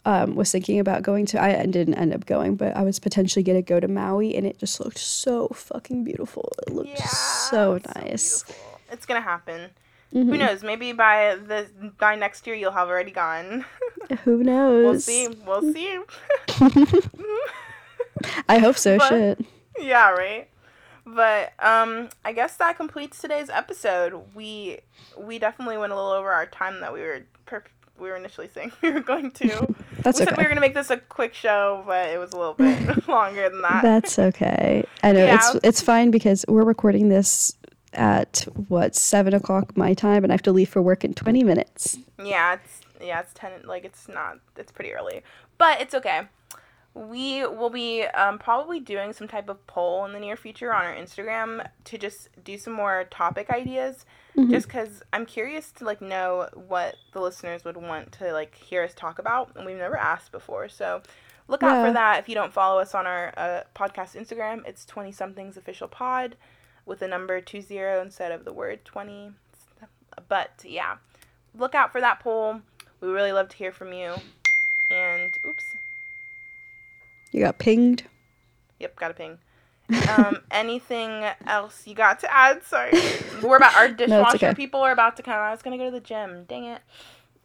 [0.04, 1.42] um, was thinking about going to.
[1.42, 4.58] I didn't end up going, but I was potentially gonna go to Maui, and it
[4.58, 6.52] just looked so fucking beautiful.
[6.66, 8.42] It looked yeah so nice.
[8.44, 8.80] beautiful.
[8.92, 9.70] it's gonna happen
[10.14, 10.24] Mhm.
[10.24, 11.66] who knows maybe by the
[11.98, 13.66] by next year you'll have already gone
[14.24, 14.84] Who knows?
[14.84, 15.98] we'll see we'll see
[18.48, 18.96] I hope so.
[18.98, 19.44] But- Shit.
[19.80, 20.48] Yeah, right.
[21.14, 24.20] But um, I guess that completes today's episode.
[24.34, 24.78] We
[25.16, 27.64] we definitely went a little over our time that we were per-
[27.98, 29.74] we were initially saying we were going to.
[30.02, 32.36] That's we said we were gonna make this a quick show, but it was a
[32.36, 33.82] little bit longer than that.
[33.82, 34.84] That's okay.
[35.02, 35.34] I know Yeah.
[35.36, 37.54] it's it's fine because we're recording this
[37.94, 41.42] at what seven o'clock my time, and I have to leave for work in twenty
[41.42, 41.98] minutes.
[42.22, 43.50] Yeah, it's yeah, it's ten.
[43.64, 44.38] Like it's not.
[44.56, 45.22] It's pretty early,
[45.56, 46.22] but it's okay.
[46.98, 50.84] We will be um, probably doing some type of poll in the near future on
[50.84, 54.04] our Instagram to just do some more topic ideas.
[54.36, 54.50] Mhm.
[54.50, 58.82] Just because I'm curious to like know what the listeners would want to like hear
[58.82, 60.68] us talk about, and we've never asked before.
[60.68, 61.02] So
[61.46, 61.86] look out Yeah.
[61.86, 62.18] for that.
[62.20, 66.36] If you don't follow us on our uh, podcast Instagram, it's Twenty Somethings Official Pod
[66.84, 69.32] with the number two zero instead of the word twenty.
[70.28, 70.96] But yeah,
[71.54, 72.60] look out for that poll.
[73.00, 74.14] We really love to hear from you.
[74.90, 75.76] And oops,
[77.32, 78.04] You got pinged.
[78.78, 79.38] yep, got a ping.
[80.08, 82.62] Um, anything else you got to add?
[82.64, 82.92] Sorry,
[83.42, 84.54] we're about our dishwasher okay.
[84.54, 85.34] people are about to come.
[85.34, 86.44] I was gonna go to the gym.
[86.48, 86.82] Dang it.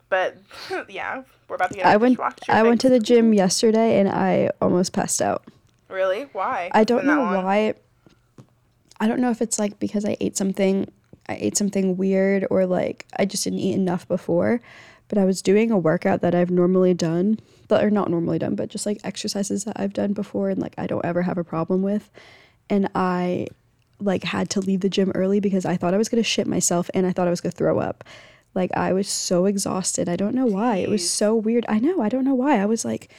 [0.10, 0.38] But
[0.90, 1.86] yeah, we're about to get.
[1.86, 2.18] I went.
[2.18, 5.44] dishwasher I went to the gym yesterday and I almost passed out.
[5.90, 6.24] Really?
[6.34, 6.70] Why?
[6.74, 7.76] I don't know why.
[9.00, 10.90] I don't know if it's like because I ate something.
[11.28, 14.62] I ate something weird or like I just didn't eat enough before.
[15.08, 18.56] But I was doing a workout that I've normally done, but or not normally done,
[18.56, 21.44] but just like exercises that I've done before and like I don't ever have a
[21.44, 22.10] problem with.
[22.70, 23.48] And I
[24.00, 26.90] like had to leave the gym early because I thought I was gonna shit myself
[26.94, 28.04] and I thought I was gonna throw up.
[28.56, 30.08] Like I was so exhausted.
[30.08, 30.78] I don't know why.
[30.78, 31.66] It was so weird.
[31.68, 32.02] I know.
[32.02, 32.60] I don't know why.
[32.60, 33.12] I was like,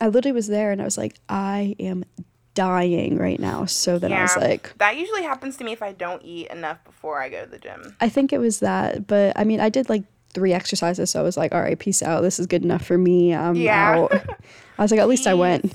[0.00, 2.04] I literally was there and I was like, I am
[2.54, 3.64] dying right now.
[3.64, 6.82] So then I was like, That usually happens to me if I don't eat enough
[6.84, 7.96] before I go to the gym.
[8.00, 9.06] I think it was that.
[9.06, 10.04] But I mean, I did like
[10.34, 11.10] three exercises.
[11.10, 12.20] So I was like, all right, peace out.
[12.22, 13.34] This is good enough for me.
[13.34, 13.96] I'm Yeah.
[13.98, 14.12] out.
[14.78, 15.72] I was like, at least I went.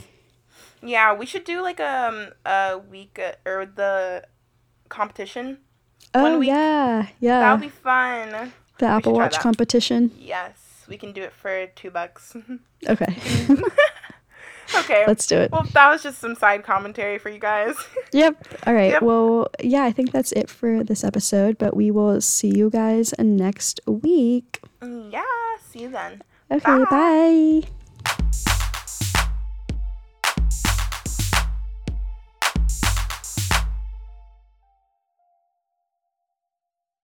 [0.82, 4.24] Yeah, we should do like um a week uh, or the
[4.90, 5.60] competition.
[6.14, 6.48] One Oh, week.
[6.48, 7.08] yeah.
[7.20, 7.40] Yeah.
[7.40, 8.52] That'll be fun.
[8.80, 10.12] the Apple Watch competition.
[10.18, 12.36] Yes, we can do it for two bucks.
[12.88, 13.18] Okay.
[14.76, 15.04] okay.
[15.08, 15.52] Let's do it.
[15.52, 17.76] well, that was just some side commentary for you guys.
[18.14, 18.48] Yep.
[18.66, 18.92] All right.
[18.92, 19.02] Yep.
[19.02, 23.14] Well, yeah, I think that's it for this episode, but we will see you guys
[23.20, 24.62] next week.
[24.82, 25.24] Mm, yeah,
[25.62, 26.22] see you then.
[26.50, 26.84] Okay.
[26.86, 26.86] Bye.
[26.90, 27.62] bye.